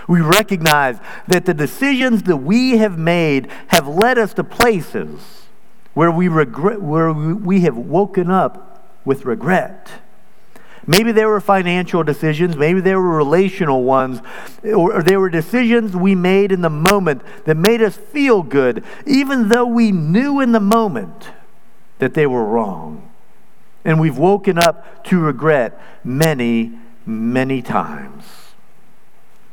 We 0.07 0.21
recognize 0.21 0.97
that 1.27 1.45
the 1.45 1.53
decisions 1.53 2.23
that 2.23 2.37
we 2.37 2.77
have 2.77 2.97
made 2.97 3.49
have 3.67 3.87
led 3.87 4.17
us 4.17 4.33
to 4.35 4.43
places 4.43 5.43
where 5.93 6.11
we, 6.11 6.27
regret, 6.27 6.81
where 6.81 7.13
we 7.13 7.61
have 7.61 7.77
woken 7.77 8.29
up 8.29 8.99
with 9.05 9.25
regret. 9.25 9.89
Maybe 10.87 11.11
there 11.11 11.29
were 11.29 11.41
financial 11.41 12.03
decisions, 12.03 12.55
maybe 12.55 12.79
there 12.79 13.01
were 13.01 13.17
relational 13.17 13.83
ones, 13.83 14.21
or 14.63 15.01
there 15.01 15.19
were 15.19 15.29
decisions 15.29 15.95
we 15.95 16.13
made 16.13 16.51
in 16.51 16.61
the 16.61 16.69
moment 16.69 17.23
that 17.45 17.57
made 17.57 17.81
us 17.81 17.97
feel 17.97 18.43
good, 18.43 18.83
even 19.05 19.49
though 19.49 19.65
we 19.65 19.91
knew 19.91 20.39
in 20.41 20.51
the 20.51 20.59
moment 20.59 21.29
that 21.97 22.13
they 22.13 22.27
were 22.27 22.45
wrong. 22.45 23.11
And 23.83 23.99
we've 23.99 24.17
woken 24.17 24.57
up 24.57 25.03
to 25.05 25.19
regret 25.19 25.79
many, 26.03 26.73
many 27.05 27.61
times. 27.61 28.23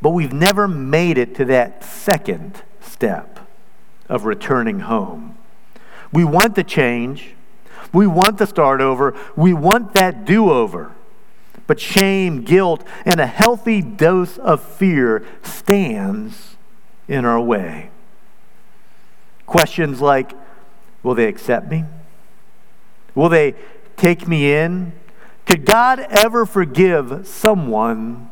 But 0.03 0.11
we've 0.11 0.33
never 0.33 0.67
made 0.67 1.17
it 1.17 1.35
to 1.37 1.45
that 1.47 1.85
second 1.85 2.63
step 2.81 3.39
of 4.09 4.25
returning 4.25 4.81
home. 4.81 5.39
We 6.13 6.25
want 6.25 6.57
the 6.57 6.65
change. 6.65 7.35
We 7.93 8.07
want 8.07 8.39
the 8.39 8.47
start 8.47 8.81
over. 8.81 9.15
We 9.37 9.53
want 9.53 9.95
that 9.95 10.25
do 10.25 10.51
over. 10.51 10.93
But 11.67 11.81
shame, 11.81 12.43
guilt, 12.43 12.85
and 13.05 13.21
a 13.21 13.27
healthy 13.27 13.81
dose 13.83 14.37
of 14.39 14.63
fear 14.63 15.25
stands 15.43 16.57
in 17.09 17.25
our 17.25 17.41
way. 17.41 17.91
Questions 19.47 20.01
like 20.01 20.33
Will 21.03 21.15
they 21.15 21.27
accept 21.27 21.69
me? 21.71 21.85
Will 23.15 23.29
they 23.29 23.55
take 23.97 24.27
me 24.29 24.53
in? 24.53 24.93
Could 25.47 25.65
God 25.65 26.01
ever 26.11 26.47
forgive 26.47 27.27
someone 27.27 28.31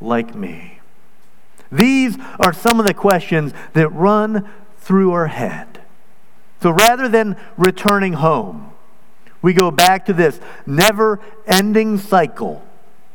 like 0.00 0.34
me? 0.34 0.80
These 1.70 2.18
are 2.40 2.52
some 2.52 2.80
of 2.80 2.86
the 2.86 2.94
questions 2.94 3.52
that 3.74 3.88
run 3.90 4.48
through 4.78 5.12
our 5.12 5.28
head. 5.28 5.82
So 6.60 6.70
rather 6.70 7.08
than 7.08 7.36
returning 7.56 8.14
home, 8.14 8.72
we 9.42 9.52
go 9.52 9.70
back 9.70 10.06
to 10.06 10.12
this 10.12 10.40
never 10.66 11.20
ending 11.46 11.98
cycle 11.98 12.64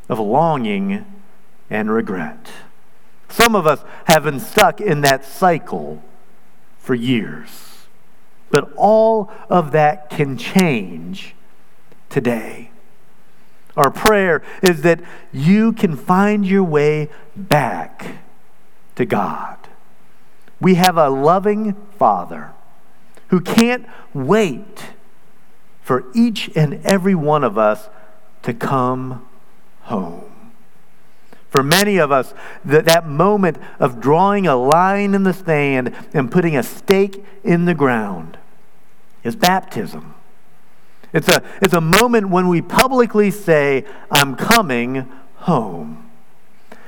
of 0.08 0.18
longing 0.18 1.04
and 1.70 1.90
regret. 1.90 2.48
Some 3.28 3.54
of 3.54 3.66
us 3.66 3.84
have 4.06 4.24
been 4.24 4.40
stuck 4.40 4.80
in 4.80 5.00
that 5.02 5.24
cycle 5.24 6.02
for 6.78 6.94
years. 6.94 7.48
But 8.50 8.72
all 8.76 9.30
of 9.50 9.72
that 9.72 10.08
can 10.10 10.38
change 10.38 11.34
today. 12.08 12.70
Our 13.76 13.90
prayer 13.90 14.42
is 14.62 14.82
that 14.82 15.00
you 15.32 15.72
can 15.72 15.96
find 15.96 16.46
your 16.46 16.62
way 16.62 17.08
back 17.36 18.18
to 18.94 19.04
God. 19.04 19.58
We 20.60 20.76
have 20.76 20.96
a 20.96 21.10
loving 21.10 21.74
Father 21.98 22.52
who 23.28 23.40
can't 23.40 23.86
wait 24.14 24.95
for 25.86 26.02
each 26.14 26.50
and 26.56 26.84
every 26.84 27.14
one 27.14 27.44
of 27.44 27.56
us 27.56 27.88
to 28.42 28.52
come 28.52 29.24
home. 29.82 30.52
For 31.48 31.62
many 31.62 31.98
of 31.98 32.10
us, 32.10 32.34
that, 32.64 32.86
that 32.86 33.06
moment 33.06 33.58
of 33.78 34.00
drawing 34.00 34.48
a 34.48 34.56
line 34.56 35.14
in 35.14 35.22
the 35.22 35.32
sand 35.32 35.94
and 36.12 36.28
putting 36.28 36.56
a 36.56 36.64
stake 36.64 37.24
in 37.44 37.66
the 37.66 37.74
ground 37.74 38.36
is 39.22 39.36
baptism. 39.36 40.16
It's 41.12 41.28
a, 41.28 41.40
it's 41.62 41.72
a 41.72 41.80
moment 41.80 42.30
when 42.30 42.48
we 42.48 42.62
publicly 42.62 43.30
say, 43.30 43.84
I'm 44.10 44.34
coming 44.34 45.08
home. 45.36 46.10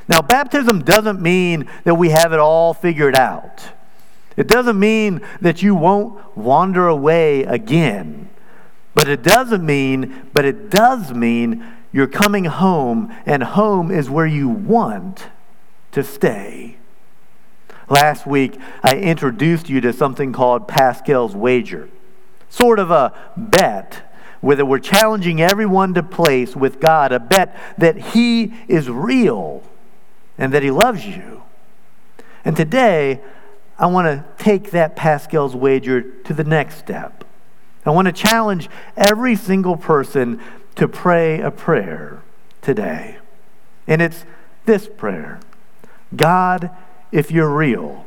Now, 0.09 0.23
baptism 0.23 0.83
doesn't 0.83 1.23
mean 1.23 1.71
that 1.85 1.95
we 1.95 2.09
have 2.09 2.33
it 2.33 2.41
all 2.41 2.75
figured 2.75 3.15
out. 3.15 3.63
It 4.37 4.49
doesn't 4.49 4.77
mean 4.77 5.21
that 5.41 5.63
you 5.63 5.77
won't 5.77 6.37
wander 6.37 6.89
away 6.89 7.45
again. 7.45 8.28
But 8.99 9.07
it 9.07 9.23
doesn't 9.23 9.65
mean, 9.65 10.29
but 10.33 10.45
it 10.45 10.71
does 10.71 11.15
mean 11.15 11.65
you're 11.93 12.09
coming 12.09 12.47
home, 12.47 13.15
and 13.25 13.45
home 13.45 13.93
is 13.93 14.11
where 14.11 14.27
you 14.27 14.49
want 14.49 15.29
to 15.93 16.03
stay. 16.03 16.79
Last 17.89 18.27
week, 18.27 18.59
I 18.83 18.97
introduced 18.97 19.69
you 19.69 19.81
to 19.83 19.93
something 19.93 20.33
called 20.33 20.67
Pascal's 20.67 21.37
Wager, 21.37 21.89
sort 22.51 22.81
of 22.81 22.91
a 22.91 23.17
bet 23.37 24.03
where 24.41 24.65
we're 24.65 24.81
challenging 24.81 25.41
everyone 25.41 25.95
to 25.95 26.03
place 26.03 26.57
with 26.57 26.81
God 26.81 27.13
a 27.13 27.21
bet 27.21 27.57
that 27.79 27.99
He 27.99 28.53
is 28.67 28.91
real 28.91 29.63
and 30.37 30.53
that 30.53 30.65
He 30.65 30.73
loves 30.73 31.07
you. 31.07 31.45
And 32.45 32.57
today, 32.57 33.21
I 33.79 33.87
want 33.87 34.09
to 34.09 34.25
take 34.43 34.73
that 34.73 34.97
Pascal's 34.97 35.55
Wager 35.55 36.03
to 36.03 36.35
the 36.35 36.43
next 36.43 36.79
step. 36.79 37.18
I 37.85 37.91
want 37.91 38.07
to 38.07 38.13
challenge 38.13 38.69
every 38.97 39.35
single 39.37 39.77
person 39.77 40.41
to 40.75 40.87
pray 40.87 41.41
a 41.41 41.51
prayer 41.51 42.23
today. 42.61 43.19
And 43.87 44.03
it's 44.03 44.25
this 44.67 44.89
prayer 44.89 45.41
God, 46.15 46.71
if 47.13 47.31
you're 47.31 47.49
real, 47.49 48.07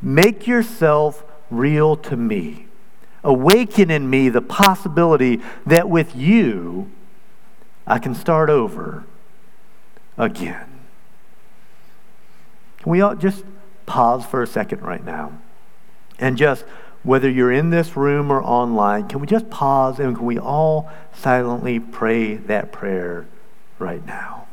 make 0.00 0.46
yourself 0.46 1.24
real 1.50 1.96
to 1.96 2.16
me. 2.16 2.66
awaken 3.24 3.90
in 3.90 4.08
me 4.08 4.28
the 4.28 4.42
possibility 4.42 5.40
that 5.66 5.88
with 5.88 6.14
you, 6.14 6.90
I 7.86 7.98
can 7.98 8.14
start 8.14 8.50
over 8.50 9.04
again. 10.18 10.66
Can 12.78 12.92
we 12.92 13.00
all 13.00 13.14
just 13.14 13.44
pause 13.86 14.24
for 14.26 14.42
a 14.42 14.46
second 14.46 14.82
right 14.82 15.04
now 15.04 15.32
and 16.18 16.36
just 16.36 16.64
whether 17.04 17.30
you're 17.30 17.52
in 17.52 17.68
this 17.68 17.96
room 17.96 18.32
or 18.32 18.42
online, 18.42 19.06
can 19.06 19.20
we 19.20 19.26
just 19.26 19.50
pause 19.50 20.00
and 20.00 20.16
can 20.16 20.24
we 20.24 20.38
all 20.38 20.90
silently 21.12 21.78
pray 21.78 22.34
that 22.34 22.72
prayer 22.72 23.26
right 23.78 24.04
now? 24.06 24.46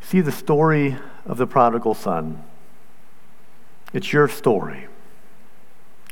See 0.00 0.20
the 0.20 0.32
story 0.32 0.96
of 1.26 1.36
the 1.36 1.46
prodigal 1.46 1.92
son. 1.92 2.44
It's 3.92 4.12
your 4.12 4.28
story. 4.28 4.86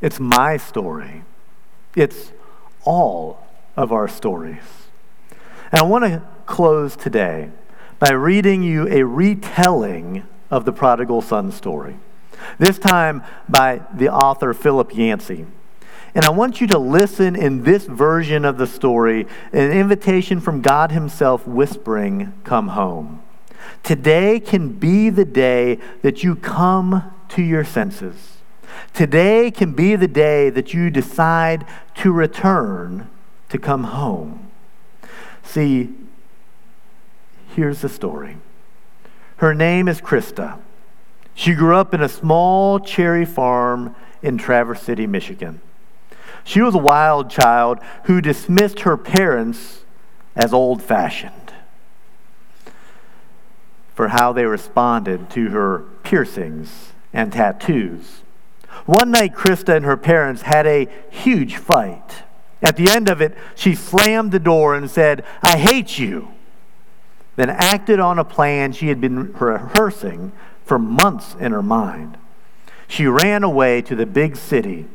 It's 0.03 0.19
my 0.19 0.57
story. 0.57 1.23
It's 1.95 2.33
all 2.85 3.47
of 3.77 3.93
our 3.93 4.09
stories. 4.09 4.63
And 5.71 5.81
I 5.81 5.85
want 5.85 6.05
to 6.05 6.23
close 6.47 6.97
today 6.97 7.51
by 7.99 8.11
reading 8.13 8.63
you 8.63 8.89
a 8.89 9.05
retelling 9.05 10.27
of 10.51 10.65
the 10.65 10.73
prodigal 10.73 11.23
son 11.23 11.51
story, 11.53 11.97
this 12.59 12.79
time 12.79 13.23
by 13.49 13.83
the 13.95 14.09
author 14.09 14.53
Philip 14.53 14.95
Yancey. 14.95 15.47
And 16.15 16.25
I 16.25 16.31
want 16.31 16.61
you 16.61 16.67
to 16.69 16.79
listen 16.79 17.35
in 17.35 17.65
this 17.65 17.87
version 17.87 18.45
of 18.45 18.57
the 18.57 18.67
story, 18.67 19.27
an 19.53 19.73
invitation 19.73 20.41
from 20.41 20.63
God 20.63 20.93
Himself 20.93 21.47
whispering, 21.47 22.33
Come 22.45 22.69
home. 22.69 23.23
Today 23.83 24.39
can 24.39 24.69
be 24.69 25.11
the 25.11 25.25
day 25.25 25.79
that 26.03 26.23
you 26.23 26.37
come 26.37 27.13
to 27.31 27.43
your 27.43 27.65
senses 27.65 28.34
Today 28.93 29.51
can 29.51 29.73
be 29.73 29.97
the 29.97 30.09
day 30.09 30.51
that 30.51 30.73
you 30.73 30.91
decide 30.91 31.67
to 31.97 32.13
return 32.13 33.09
to 33.49 33.59
come 33.59 33.85
home. 33.85 34.51
See, 35.43 35.95
here's 37.55 37.81
the 37.81 37.89
story. 37.89 38.37
Her 39.37 39.55
name 39.55 39.89
is 39.89 40.01
Krista. 40.01 40.59
She 41.35 41.55
grew 41.55 41.77
up 41.77 41.93
in 41.93 42.01
a 42.01 42.09
small 42.09 42.79
cherry 42.79 43.25
farm 43.25 43.95
in 44.23 44.39
Traverse 44.39 44.83
City, 44.83 45.07
Michigan. 45.07 45.61
She 46.45 46.61
was 46.61 46.75
a 46.75 46.79
wild 46.79 47.31
child 47.31 47.79
who 48.05 48.21
dismissed 48.21 48.81
her 48.81 48.97
parents 48.97 49.85
as 50.37 50.53
old 50.53 50.83
fashioned 50.83 51.53
for 53.95 54.09
how 54.09 54.33
they 54.33 54.45
responded 54.45 55.31
to 55.31 55.51
her 55.51 55.85
piercings 56.03 56.93
and 57.13 57.33
tattoos. 57.33 58.24
One 58.87 59.11
night, 59.11 59.35
Krista 59.35 59.77
and 59.77 59.85
her 59.85 59.97
parents 59.97 60.43
had 60.43 60.67
a 60.67 60.89
huge 61.11 61.57
fight. 61.57 62.23
At 62.63 62.77
the 62.77 62.91
end 62.91 63.09
of 63.09 63.21
it, 63.21 63.37
she 63.55 63.75
slammed 63.75 64.33
the 64.33 64.39
door 64.39 64.75
and 64.75 64.91
said, 64.91 65.25
I 65.43 65.59
hate 65.59 65.99
you. 65.99 66.29
Then 67.37 67.51
acted 67.51 68.01
on 68.01 68.19
a 68.19 68.25
plan 68.25 68.73
she 68.73 68.89
had 68.89 69.01
been 69.01 69.33
rehearsing 69.33 70.33
for 70.65 70.79
months 70.79 71.35
in 71.39 71.53
her 71.53 71.63
mind. 71.63 72.17
She 72.89 73.07
ran 73.07 73.43
away 73.43 73.83
to 73.83 73.97
the 73.97 74.07
big 74.07 74.37
city 74.37 74.87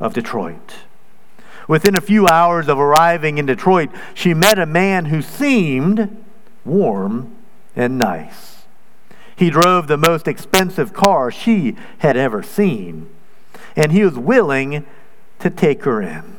of 0.00 0.14
Detroit. 0.14 0.74
Within 1.68 1.96
a 1.96 2.00
few 2.00 2.26
hours 2.26 2.68
of 2.68 2.78
arriving 2.78 3.38
in 3.38 3.46
Detroit, 3.46 3.90
she 4.14 4.32
met 4.32 4.58
a 4.58 4.66
man 4.66 5.06
who 5.06 5.20
seemed 5.20 6.24
warm 6.64 7.36
and 7.76 7.98
nice. 7.98 8.57
He 9.38 9.50
drove 9.50 9.86
the 9.86 9.96
most 9.96 10.26
expensive 10.26 10.92
car 10.92 11.30
she 11.30 11.76
had 11.98 12.16
ever 12.16 12.42
seen, 12.42 13.08
and 13.76 13.92
he 13.92 14.02
was 14.02 14.18
willing 14.18 14.84
to 15.38 15.48
take 15.48 15.84
her 15.84 16.02
in. 16.02 16.38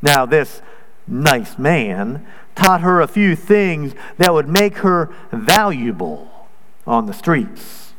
Now, 0.00 0.24
this 0.24 0.62
nice 1.06 1.58
man 1.58 2.26
taught 2.54 2.80
her 2.80 3.02
a 3.02 3.06
few 3.06 3.36
things 3.36 3.92
that 4.16 4.32
would 4.32 4.48
make 4.48 4.78
her 4.78 5.14
valuable 5.30 6.48
on 6.86 7.04
the 7.04 7.12
streets. 7.12 7.92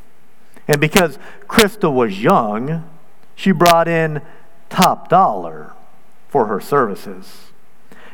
And 0.68 0.82
because 0.82 1.20
Krista 1.48 1.94
was 1.94 2.24
young, 2.24 2.90
she 3.36 3.52
brought 3.52 3.88
in 3.88 4.24
top 4.70 5.08
dollar 5.08 5.74
for 6.30 6.48
her 6.48 6.60
services. 6.60 7.52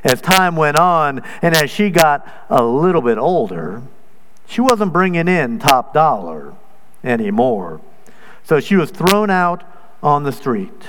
As 0.04 0.20
time 0.20 0.58
went 0.58 0.78
on, 0.78 1.22
and 1.42 1.56
as 1.56 1.70
she 1.70 1.90
got 1.90 2.28
a 2.50 2.64
little 2.64 3.02
bit 3.02 3.18
older, 3.18 3.82
she 4.48 4.62
wasn't 4.62 4.94
bringing 4.94 5.28
in 5.28 5.60
top 5.60 5.94
dollar 5.94 6.54
anymore. 7.04 7.82
So 8.44 8.60
she 8.60 8.76
was 8.76 8.92
thrown 8.92 9.30
out 9.30 9.64
on 10.02 10.24
the 10.24 10.32
street 10.32 10.84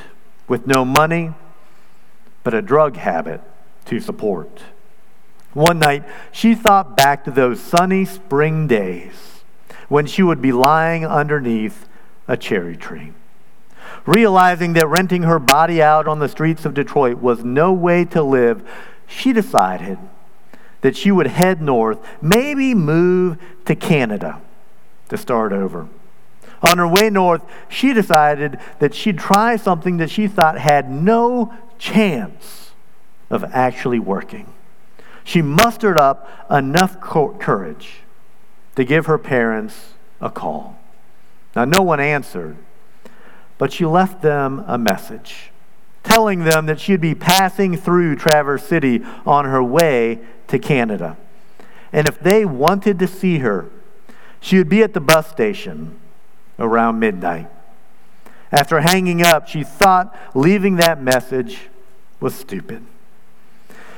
with 0.47 0.66
no 0.66 0.85
money 0.85 1.35
but 2.44 2.55
a 2.55 2.62
drug 2.62 2.97
habit 2.97 3.42
to 3.87 4.01
support. 4.01 4.62
One 5.53 5.79
night, 5.79 6.05
she 6.31 6.55
thought 6.55 6.97
back 6.97 7.25
to 7.25 7.31
those 7.31 7.61
sunny 7.61 8.05
spring 8.05 8.66
days 8.66 9.42
when 9.88 10.07
she 10.07 10.23
would 10.23 10.40
be 10.40 10.53
lying 10.53 11.05
underneath 11.05 11.88
a 12.27 12.37
cherry 12.37 12.77
tree. 12.77 13.12
Realizing 14.07 14.75
that 14.75 14.88
renting 14.88 15.25
her 15.25 15.38
body 15.38 15.83
out 15.83 16.07
on 16.07 16.18
the 16.18 16.29
streets 16.29 16.64
of 16.64 16.75
Detroit 16.75 17.18
was 17.18 17.44
no 17.44 17.73
way 17.73 18.05
to 18.07 18.23
live, 18.23 18.66
she 19.07 19.33
decided 19.33 19.99
that 20.81 20.97
she 20.97 21.11
would 21.11 21.27
head 21.27 21.61
north, 21.61 21.99
maybe 22.23 22.75
move 22.75 23.38
to 23.64 23.75
Canada 23.75 24.41
to 25.09 25.17
start 25.17 25.53
over. 25.53 25.88
On 26.62 26.79
her 26.79 26.88
way 26.88 27.11
north, 27.11 27.43
she 27.69 27.93
decided 27.93 28.59
that 28.79 28.95
she'd 28.95 29.19
try 29.19 29.57
something 29.57 29.99
that 29.99 30.11
she 30.11 30.27
thought 30.27 30.59
had 30.59 30.91
no 30.91 31.55
chance 31.79 32.73
of 33.31 33.45
actually 33.45 33.99
working. 33.99 34.53
She 35.25 35.43
mustered 35.43 35.99
up 35.99 36.29
enough 36.51 37.01
courage 37.01 38.01
to 38.77 38.85
give 38.85 39.07
her 39.07 39.19
parents 39.19 39.93
a 40.21 40.31
call. 40.31 40.79
Now, 41.55 41.64
no 41.64 41.83
one 41.83 42.01
answered, 42.01 42.57
but 43.59 43.73
she 43.73 43.85
left 43.85 44.23
them 44.23 44.64
a 44.67 44.79
message 44.79 45.51
telling 46.03 46.45
them 46.45 46.67
that 46.67 46.81
she'd 46.81 47.01
be 47.01 47.15
passing 47.15 47.77
through 47.77 48.17
Traverse 48.17 48.65
City 48.67 49.03
on 49.27 49.45
her 49.45 49.63
way 49.63 50.21
to 50.49 50.59
Canada. 50.59 51.17
And 51.93 52.09
if 52.09 52.21
they 52.21 52.45
wanted 52.45 52.99
to 52.99 53.07
see 53.07 53.39
her, 53.39 53.69
she 54.41 54.59
would 54.59 54.69
be 54.69 54.83
at 54.83 54.95
the 54.95 55.01
bus 55.01 55.29
station 55.29 55.99
around 56.59 56.99
midnight. 56.99 57.49
After 58.51 58.81
hanging 58.81 59.23
up, 59.23 59.49
she 59.49 59.63
thought 59.63 60.17
leaving 60.35 60.77
that 60.77 61.03
message 61.03 61.69
was 62.21 62.35
stupid. 62.35 62.85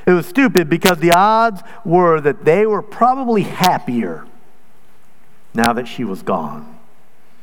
It 0.07 0.13
was 0.13 0.27
stupid 0.27 0.69
because 0.69 0.99
the 0.99 1.13
odds 1.13 1.63
were 1.85 2.21
that 2.21 2.45
they 2.45 2.67
were 2.67 2.83
probably 2.83 3.43
happier 3.43 4.27
now 5.55 5.73
that 5.73 5.87
she 5.87 6.05
was 6.05 6.23
gone. 6.23 6.79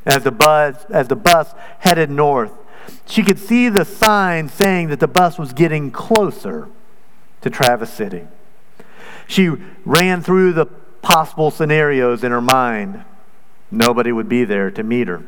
As 0.04 0.24
the 0.24 0.30
bus, 0.30 0.84
as 0.90 1.08
the 1.08 1.16
bus 1.16 1.54
headed 1.78 2.10
north, 2.10 2.52
she 3.06 3.22
could 3.22 3.38
see 3.38 3.68
the 3.68 3.84
sign 3.84 4.48
saying 4.48 4.88
that 4.88 5.00
the 5.00 5.08
bus 5.08 5.38
was 5.38 5.52
getting 5.52 5.90
closer 5.90 6.68
to 7.40 7.50
Traverse 7.50 7.92
City. 7.92 8.26
She 9.26 9.48
ran 9.84 10.22
through 10.22 10.52
the 10.52 10.66
possible 10.66 11.50
scenarios 11.50 12.24
in 12.24 12.32
her 12.32 12.40
mind. 12.40 13.04
Nobody 13.70 14.12
would 14.12 14.28
be 14.28 14.44
there 14.44 14.70
to 14.70 14.82
meet 14.82 15.08
her. 15.08 15.22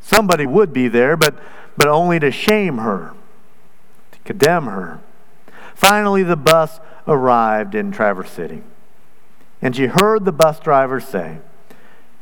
Somebody 0.00 0.46
would 0.46 0.72
be 0.72 0.88
there, 0.88 1.16
but, 1.16 1.34
but 1.76 1.88
only 1.88 2.18
to 2.20 2.30
shame 2.30 2.78
her, 2.78 3.12
to 4.12 4.18
condemn 4.20 4.66
her. 4.66 5.00
Finally, 5.74 6.22
the 6.22 6.36
bus 6.36 6.80
arrived 7.06 7.74
in 7.74 7.92
Traverse 7.92 8.30
City. 8.30 8.62
And 9.62 9.76
she 9.76 9.86
heard 9.86 10.24
the 10.24 10.32
bus 10.32 10.58
driver 10.60 11.00
say, 11.00 11.38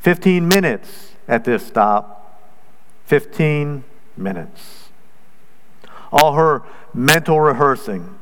15 0.00 0.48
minutes 0.48 1.12
at 1.26 1.44
this 1.44 1.66
stop. 1.66 2.14
15 3.06 3.84
minutes. 4.18 4.88
All 6.10 6.34
her 6.34 6.62
mental 6.94 7.40
rehearsing 7.40 8.18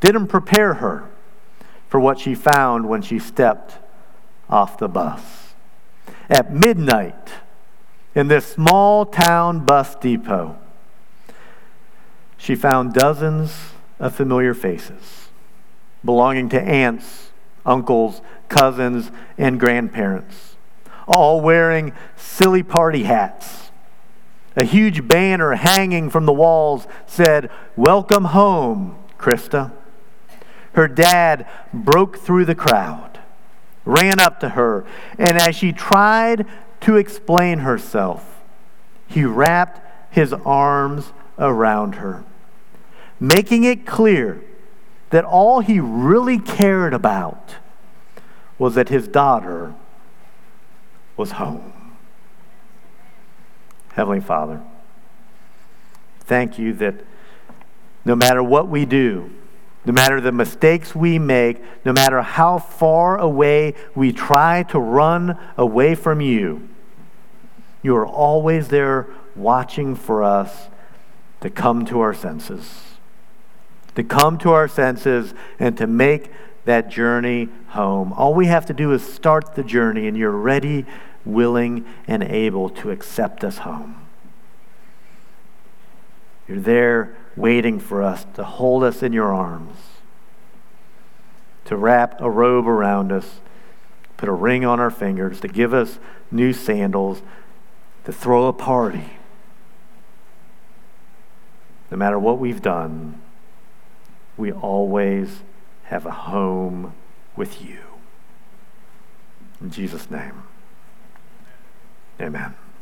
didn't 0.00 0.28
prepare 0.28 0.74
her 0.74 1.08
for 1.88 2.00
what 2.00 2.18
she 2.18 2.34
found 2.34 2.88
when 2.88 3.02
she 3.02 3.18
stepped 3.18 3.78
off 4.48 4.78
the 4.78 4.88
bus. 4.88 5.54
At 6.28 6.52
midnight, 6.52 7.30
in 8.14 8.28
this 8.28 8.46
small 8.46 9.06
town 9.06 9.64
bus 9.64 9.94
depot, 9.96 10.56
she 12.36 12.54
found 12.54 12.94
dozens 12.94 13.70
of 13.98 14.14
familiar 14.14 14.54
faces 14.54 15.28
belonging 16.04 16.48
to 16.50 16.62
aunts, 16.62 17.30
uncles, 17.64 18.22
cousins, 18.48 19.10
and 19.36 19.58
grandparents, 19.58 20.56
all 21.08 21.40
wearing 21.40 21.92
silly 22.16 22.62
party 22.62 23.02
hats 23.02 23.65
A 24.56 24.64
huge 24.64 25.06
banner 25.06 25.54
hanging 25.54 26.08
from 26.08 26.24
the 26.24 26.32
walls 26.32 26.86
said, 27.06 27.50
Welcome 27.76 28.24
home, 28.24 28.96
Krista. 29.18 29.70
Her 30.72 30.88
dad 30.88 31.46
broke 31.72 32.18
through 32.18 32.46
the 32.46 32.54
crowd, 32.54 33.20
ran 33.84 34.18
up 34.18 34.40
to 34.40 34.50
her, 34.50 34.86
and 35.18 35.38
as 35.38 35.54
she 35.54 35.72
tried 35.72 36.46
to 36.80 36.96
explain 36.96 37.60
herself, 37.60 38.42
he 39.06 39.24
wrapped 39.24 39.80
his 40.10 40.32
arms 40.32 41.12
around 41.38 41.96
her, 41.96 42.24
making 43.20 43.64
it 43.64 43.86
clear 43.86 44.42
that 45.10 45.24
all 45.24 45.60
he 45.60 45.80
really 45.80 46.38
cared 46.38 46.94
about 46.94 47.56
was 48.58 48.74
that 48.74 48.88
his 48.88 49.06
daughter 49.06 49.74
was 51.16 51.32
home. 51.32 51.72
Heavenly 53.96 54.20
Father, 54.20 54.60
thank 56.20 56.58
you 56.58 56.74
that 56.74 56.96
no 58.04 58.14
matter 58.14 58.42
what 58.42 58.68
we 58.68 58.84
do, 58.84 59.30
no 59.86 59.94
matter 59.94 60.20
the 60.20 60.32
mistakes 60.32 60.94
we 60.94 61.18
make, 61.18 61.62
no 61.82 61.94
matter 61.94 62.20
how 62.20 62.58
far 62.58 63.16
away 63.16 63.72
we 63.94 64.12
try 64.12 64.64
to 64.64 64.78
run 64.78 65.38
away 65.56 65.94
from 65.94 66.20
you, 66.20 66.68
you 67.82 67.96
are 67.96 68.06
always 68.06 68.68
there 68.68 69.06
watching 69.34 69.94
for 69.94 70.22
us 70.22 70.68
to 71.40 71.48
come 71.48 71.86
to 71.86 72.00
our 72.00 72.12
senses. 72.12 72.82
To 73.94 74.04
come 74.04 74.36
to 74.38 74.50
our 74.50 74.68
senses 74.68 75.32
and 75.58 75.74
to 75.78 75.86
make 75.86 76.30
that 76.66 76.90
journey 76.90 77.48
home. 77.68 78.12
All 78.12 78.34
we 78.34 78.44
have 78.46 78.66
to 78.66 78.74
do 78.74 78.92
is 78.92 79.02
start 79.02 79.54
the 79.54 79.62
journey, 79.62 80.06
and 80.06 80.18
you're 80.18 80.30
ready 80.32 80.84
willing, 81.26 81.84
and 82.06 82.22
able 82.22 82.70
to 82.70 82.90
accept 82.90 83.44
us 83.44 83.58
home. 83.58 84.06
You're 86.48 86.60
there 86.60 87.16
waiting 87.36 87.80
for 87.80 88.02
us 88.02 88.24
to 88.34 88.44
hold 88.44 88.84
us 88.84 89.02
in 89.02 89.12
your 89.12 89.34
arms, 89.34 89.76
to 91.64 91.76
wrap 91.76 92.20
a 92.20 92.30
robe 92.30 92.68
around 92.68 93.12
us, 93.12 93.40
put 94.16 94.28
a 94.28 94.32
ring 94.32 94.64
on 94.64 94.80
our 94.80 94.90
fingers, 94.90 95.40
to 95.40 95.48
give 95.48 95.74
us 95.74 95.98
new 96.30 96.52
sandals, 96.52 97.22
to 98.04 98.12
throw 98.12 98.46
a 98.46 98.52
party. 98.52 99.10
No 101.90 101.96
matter 101.96 102.18
what 102.18 102.38
we've 102.38 102.62
done, 102.62 103.20
we 104.36 104.52
always 104.52 105.42
have 105.84 106.06
a 106.06 106.10
home 106.10 106.94
with 107.36 107.62
you. 107.62 107.78
In 109.60 109.70
Jesus' 109.70 110.10
name. 110.10 110.42
Amen. 112.20 112.65